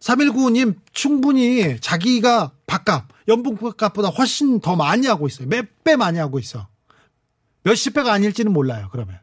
3195님 0.00 0.76
충분히 0.92 1.78
자기가 1.80 2.52
밥값, 2.66 3.08
연봉값보다 3.28 4.08
훨씬 4.08 4.60
더 4.60 4.76
많이 4.76 5.06
하고 5.06 5.26
있어요. 5.26 5.48
몇 5.48 5.66
배 5.84 5.96
많이 5.96 6.18
하고 6.18 6.38
있어. 6.38 6.68
몇십 7.62 7.94
배가 7.94 8.12
아닐지는 8.12 8.52
몰라요, 8.52 8.88
그러면. 8.90 9.18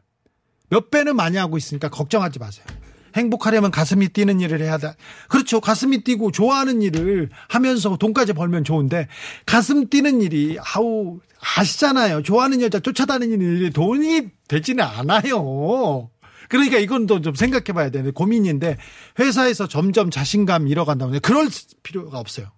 몇 0.70 0.90
배는 0.90 1.16
많이 1.16 1.36
하고 1.36 1.56
있으니까 1.56 1.88
걱정하지 1.88 2.38
마세요. 2.38 2.66
행복하려면 3.14 3.70
가슴이 3.70 4.08
뛰는 4.08 4.38
일을 4.40 4.60
해야 4.60 4.76
돼. 4.76 4.94
그렇죠. 5.28 5.60
가슴이 5.60 6.04
뛰고 6.04 6.30
좋아하는 6.30 6.82
일을 6.82 7.30
하면서 7.48 7.96
돈까지 7.96 8.34
벌면 8.34 8.64
좋은데 8.64 9.08
가슴 9.46 9.88
뛰는 9.88 10.20
일이 10.20 10.58
아우 10.74 11.18
아시잖아요. 11.56 12.22
좋아하는 12.22 12.60
여자 12.60 12.78
쫓아다니는 12.80 13.40
일이 13.40 13.70
돈이 13.70 14.28
되지는 14.46 14.84
않아요. 14.84 16.10
그러니까 16.48 16.78
이건 16.78 17.06
또 17.06 17.20
좀 17.20 17.34
생각해 17.34 17.72
봐야 17.72 17.90
되는 17.90 18.12
고민인데 18.12 18.76
회사에서 19.18 19.66
점점 19.66 20.10
자신감 20.10 20.68
잃어간다면 20.68 21.20
그럴 21.20 21.48
필요가 21.82 22.18
없어요. 22.18 22.48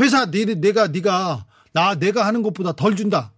회사 0.00 0.30
내가 0.30 0.88
네가 0.88 1.46
나 1.72 1.94
내가 1.94 2.26
하는 2.26 2.42
것보다 2.42 2.72
덜 2.72 2.96
준다. 2.96 3.32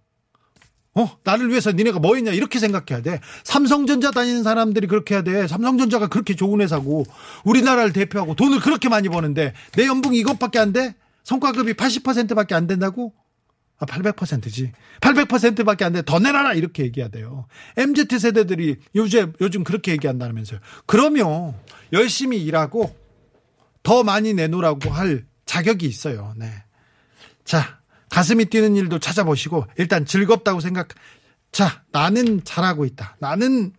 어, 0.95 1.17
나를 1.23 1.49
위해서 1.49 1.71
니네가 1.71 1.99
뭐 1.99 2.15
했냐, 2.15 2.31
이렇게 2.31 2.59
생각해야 2.59 3.01
돼. 3.01 3.19
삼성전자 3.43 4.11
다니는 4.11 4.43
사람들이 4.43 4.87
그렇게 4.87 5.15
해야 5.15 5.23
돼. 5.23 5.47
삼성전자가 5.47 6.07
그렇게 6.07 6.35
좋은 6.35 6.61
회사고, 6.61 7.05
우리나라를 7.43 7.93
대표하고 7.93 8.35
돈을 8.35 8.59
그렇게 8.59 8.89
많이 8.89 9.09
버는데, 9.09 9.53
내 9.75 9.87
연봉이 9.87 10.19
이것밖에 10.19 10.59
안 10.59 10.71
돼? 10.71 10.95
성과급이 11.23 11.73
80%밖에 11.73 12.53
안 12.53 12.67
된다고? 12.67 13.13
아, 13.79 13.85
800%지. 13.85 14.71
800%밖에 15.01 15.83
안 15.83 15.93
돼. 15.93 16.03
더 16.03 16.19
내놔라! 16.19 16.53
이렇게 16.53 16.83
얘기해야 16.83 17.09
돼요. 17.09 17.47
MZ 17.75 18.19
세대들이 18.19 18.77
요즘, 18.93 19.33
요즘 19.41 19.63
그렇게 19.63 19.93
얘기한다면서요. 19.93 20.59
그러면 20.85 21.55
열심히 21.91 22.43
일하고 22.43 22.95
더 23.81 24.03
많이 24.03 24.33
내놓으라고 24.33 24.91
할 24.91 25.25
자격이 25.45 25.85
있어요. 25.85 26.33
네. 26.37 26.51
자, 27.43 27.79
가슴이 28.13 28.45
뛰는 28.45 28.75
일도 28.75 28.99
찾아보시고 28.99 29.65
일단 29.79 30.05
즐겁다고 30.05 30.59
생각. 30.59 30.89
자, 31.51 31.81
나는 31.91 32.43
잘하고 32.43 32.85
있다. 32.85 33.17
나는 33.17 33.73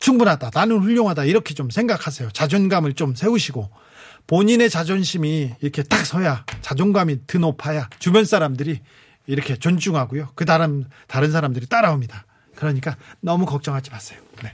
충분하다. 0.00 0.50
나는 0.52 0.78
훌륭하다. 0.78 1.26
이렇게 1.26 1.54
좀 1.54 1.70
생각하세요. 1.70 2.30
자존감을 2.32 2.94
좀 2.94 3.14
세우시고 3.14 3.70
본인의 4.26 4.68
자존심이 4.68 5.54
이렇게 5.60 5.84
딱 5.84 6.04
서야 6.04 6.44
자존감이 6.60 7.28
드높아야 7.28 7.88
주변 8.00 8.24
사람들이 8.24 8.80
이렇게 9.28 9.54
존중하고요. 9.54 10.30
그 10.34 10.44
다른 10.44 10.84
다른 11.06 11.30
사람들이 11.30 11.66
따라옵니다. 11.66 12.26
그러니까 12.56 12.96
너무 13.20 13.46
걱정하지 13.46 13.92
마세요. 13.92 14.18
네. 14.42 14.52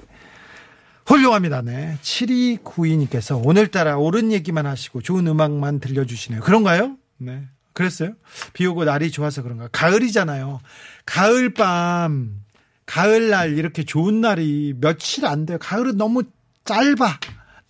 훌륭합니다. 1.07 1.62
네. 1.62 1.96
7292님께서 2.02 3.40
오늘따라 3.42 3.96
옳은 3.96 4.33
얘기만 4.33 4.66
하시고 4.66 5.00
좋은 5.00 5.26
음악만 5.26 5.81
들려주시네요. 5.81 6.42
그런가요? 6.42 6.98
네. 7.16 7.44
그랬어요? 7.72 8.14
비 8.52 8.66
오고 8.66 8.85
날이 8.85 9.11
좋아서 9.11 9.42
그런가? 9.42 9.68
가을이잖아요. 9.72 10.61
가을 11.06 11.54
밤, 11.54 12.42
가을 12.87 13.30
날 13.30 13.56
이렇게 13.58 13.85
좋은 13.85 14.20
날이 14.20 14.74
며칠 14.78 15.26
안 15.26 15.46
돼요. 15.46 15.58
가을은 15.61 15.96
너무 15.96 16.24
짧아. 16.64 17.20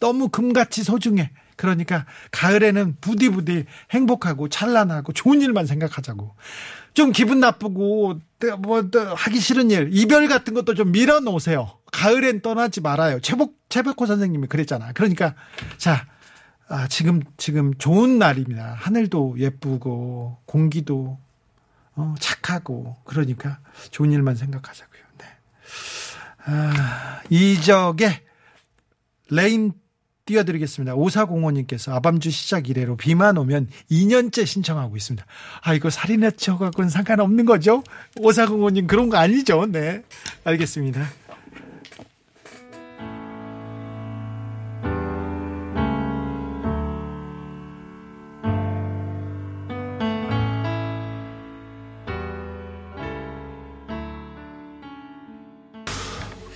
너무 0.00 0.28
금같이 0.28 0.82
소중해. 0.82 1.30
그러니까 1.56 2.06
가을에는 2.32 2.96
부디부디 3.00 3.66
행복하고 3.92 4.48
찬란하고 4.48 5.12
좋은 5.12 5.40
일만 5.40 5.66
생각하자고. 5.66 6.34
좀 6.94 7.12
기분 7.12 7.40
나쁘고 7.40 8.18
뭐 8.58 8.90
하기 9.14 9.38
싫은 9.38 9.70
일, 9.70 9.90
이별 9.92 10.28
같은 10.28 10.54
것도 10.54 10.74
좀 10.74 10.92
밀어 10.92 11.20
놓으세요. 11.20 11.78
가을엔 11.92 12.40
떠나지 12.40 12.80
말아요. 12.80 13.20
최복 13.20 13.56
최백호 13.68 14.06
선생님이 14.06 14.48
그랬잖아. 14.48 14.92
그러니까 14.92 15.34
자 15.78 16.06
아, 16.72 16.88
지금 16.88 17.20
지금 17.36 17.74
좋은 17.74 18.18
날입니다. 18.18 18.72
하늘도 18.78 19.34
예쁘고 19.36 20.38
공기도 20.46 21.18
어, 21.94 22.14
착하고 22.18 22.96
그러니까 23.04 23.58
좋은 23.90 24.10
일만 24.10 24.36
생각하자고요. 24.36 25.02
네. 25.18 25.26
아, 26.46 27.20
이적의 27.28 28.22
Rain 29.28 29.72
띄워드리겠습니다. 30.24 30.94
오사공원님께서 30.94 31.92
아밤주 31.92 32.30
시작 32.30 32.70
이래로 32.70 32.96
비만 32.96 33.36
오면 33.36 33.68
2년째 33.90 34.46
신청하고 34.46 34.96
있습니다. 34.96 35.26
아, 35.60 35.74
이거 35.74 35.90
살인해 35.90 36.30
쳐갖고는 36.30 36.88
상관없는 36.88 37.44
거죠? 37.44 37.84
오사공원님 38.18 38.86
그런 38.86 39.10
거 39.10 39.18
아니죠? 39.18 39.66
네. 39.66 40.02
알겠습니다. 40.44 41.06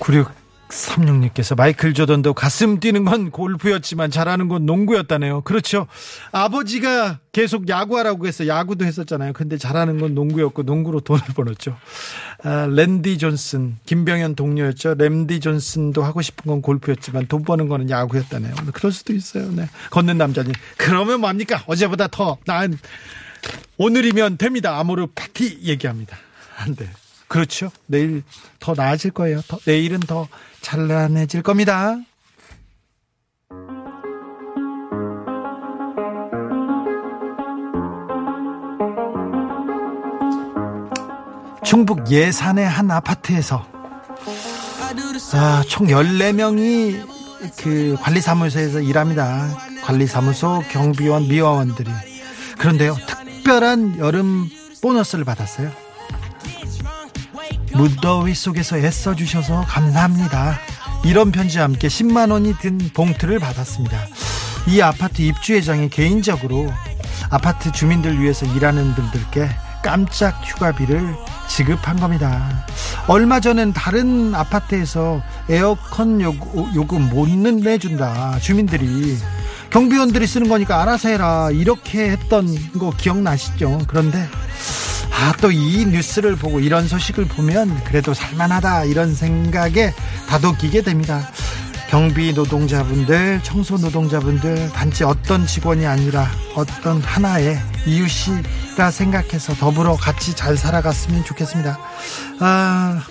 구육 0.07 0.31
36님께서 0.69 1.57
마이클 1.57 1.93
조던도 1.93 2.33
가슴 2.33 2.79
뛰는 2.79 3.05
건 3.05 3.33
골프였지만 3.33 4.13
잘하는 4.13 4.47
건 4.47 4.65
농구였다네요. 4.65 5.41
그렇죠. 5.41 5.89
아버지가 6.31 7.19
계속 7.33 7.69
야구하라고 7.69 8.29
해서 8.29 8.47
야구도 8.47 8.85
했었잖아요. 8.85 9.33
근데 9.33 9.59
잘하는 9.59 9.99
건 9.99 10.15
농구였고 10.15 10.63
농구로 10.63 11.01
돈을 11.01 11.23
벌었죠. 11.35 11.77
아, 12.45 12.69
랜디 12.71 13.19
존슨, 13.19 13.79
김병현 13.85 14.37
동료였죠. 14.37 14.95
랜디 14.95 15.41
존슨도 15.41 16.05
하고 16.05 16.23
싶은 16.23 16.53
건 16.53 16.63
골프였지만 16.63 17.27
돈 17.27 17.43
버는 17.43 17.67
거는 17.67 17.91
야구였다네요. 17.91 18.55
그럴 18.75 18.93
수도 18.93 19.13
있어요. 19.13 19.51
네. 19.51 19.69
걷는 19.91 20.19
남자님. 20.19 20.53
그러면 20.77 21.21
뭡니까? 21.21 21.65
어제보다 21.67 22.07
더 22.07 22.39
나은 22.47 22.79
오늘이면 23.77 24.39
됩니다. 24.39 24.79
아모르 24.79 25.09
파티 25.17 25.59
얘기합니다. 25.63 26.17
안 26.59 26.77
돼. 26.77 26.89
그렇죠. 27.29 27.71
내일 27.87 28.23
더 28.61 28.75
나아질 28.75 29.11
거예요. 29.11 29.41
더, 29.49 29.59
내일은 29.67 30.01
더 30.01 30.29
찬란해질 30.61 31.43
겁니다. 31.43 31.97
충북 41.65 42.11
예산의 42.11 42.69
한 42.69 42.91
아파트에서 42.93 43.67
아, 45.35 45.65
총 45.69 45.89
14명이 45.89 47.07
그 47.59 47.97
관리사무소에서 48.01 48.81
일합니다. 48.81 49.49
관리사무소, 49.83 50.63
경비원, 50.71 51.29
미화원들이. 51.29 51.91
그런데요, 52.59 52.97
특별한 53.07 53.99
여름 53.99 54.49
보너스를 54.81 55.25
받았어요. 55.25 55.86
무더위 57.77 58.35
속에서 58.35 58.79
애써주셔서 58.79 59.67
감사합니다. 59.67 60.59
이런 61.05 61.31
편지와 61.31 61.65
함께 61.65 61.89
10만 61.89 62.33
원이 62.33 62.55
든 62.59 62.79
봉투를 62.95 63.39
받았습니다. 63.39 64.07
이 64.69 64.81
아파트 64.81 65.23
입주회장이 65.23 65.91
개인적으로 65.91 66.73
아파트 67.31 67.71
주민들 67.71 68.21
위해서 68.21 68.47
일하는 68.47 68.95
분들께 68.95 69.49
깜짝 69.83 70.41
휴가비를 70.45 71.15
지급한 71.49 72.01
겁니다. 72.01 72.67
얼마 73.07 73.39
전엔 73.39 73.73
다른 73.73 74.35
아파트에서 74.35 75.23
에어컨 75.49 76.21
요금 76.21 77.09
못 77.11 77.29
내준다. 77.29 78.39
주민들이 78.41 79.17
경비원들이 79.71 80.27
쓰는 80.27 80.49
거니까 80.49 80.83
알아서 80.83 81.09
해라. 81.11 81.51
이렇게 81.53 82.11
했던 82.11 82.49
거 82.79 82.91
기억나시죠? 82.91 83.83
그런데 83.87 84.29
아, 85.19 85.33
또 85.41 85.51
이 85.51 85.87
뉴스를 85.87 86.37
보고 86.37 86.61
이런 86.61 86.87
소식을 86.87 87.25
보면 87.27 87.85
그래도 87.85 88.13
살만하다 88.13 88.85
이런 88.85 89.15
생각에 89.15 89.95
다독이게 90.29 90.83
됩니다. 90.83 91.31
경비 91.89 92.33
노동자분들, 92.33 93.41
청소 93.43 93.77
노동자분들, 93.77 94.73
단지 94.73 95.05
어떤 95.05 95.47
직원이 95.47 95.87
아니라 95.87 96.29
어떤 96.55 97.01
하나의 97.01 97.59
이웃이라 97.87 98.91
생각해서 98.91 99.55
더불어 99.55 99.95
같이 99.95 100.35
잘 100.35 100.57
살아갔으면 100.57 101.25
좋겠습니다. 101.25 101.79
아, 102.41 103.03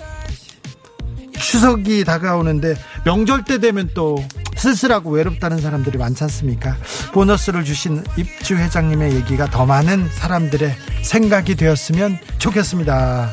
추석이 1.38 2.04
다가오는데 2.04 2.76
명절 3.04 3.44
때 3.44 3.58
되면 3.58 3.90
또 3.94 4.16
쓸쓸하고 4.56 5.10
외롭다는 5.10 5.58
사람들이 5.58 5.98
많지 5.98 6.24
않습니까? 6.24 6.76
보너스를 7.12 7.64
주신 7.64 8.04
입주 8.16 8.56
회장님의 8.56 9.14
얘기가 9.14 9.50
더 9.50 9.64
많은 9.66 10.08
사람들의 10.12 10.74
생각이 11.06 11.54
되었으면 11.54 12.18
좋겠습니다. 12.38 13.32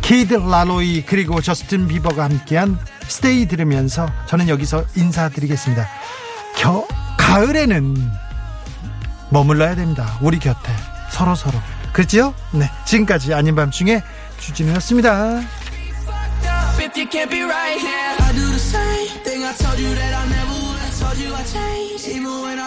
키드 0.00 0.34
라로이 0.34 1.04
그리고 1.06 1.40
저스틴 1.40 1.86
비버가 1.86 2.24
함께한 2.24 2.78
Stay 3.06 3.46
들으면서 3.46 4.08
저는 4.26 4.48
여기서 4.48 4.84
인사드리겠습니다. 4.96 5.86
겨, 6.56 6.86
가을에는 7.18 8.10
머물러야 9.30 9.76
됩니다. 9.76 10.18
우리 10.22 10.38
곁에 10.38 10.72
서로 11.10 11.34
서로. 11.34 11.58
그렇죠? 11.92 12.34
네. 12.52 12.70
지금까지 12.86 13.34
아닌 13.34 13.54
밤중에 13.54 14.02
주진우였습니다. 14.38 15.42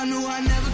I 0.04 0.06
knew 0.06 0.28
I 0.28 0.42
never 0.42 0.73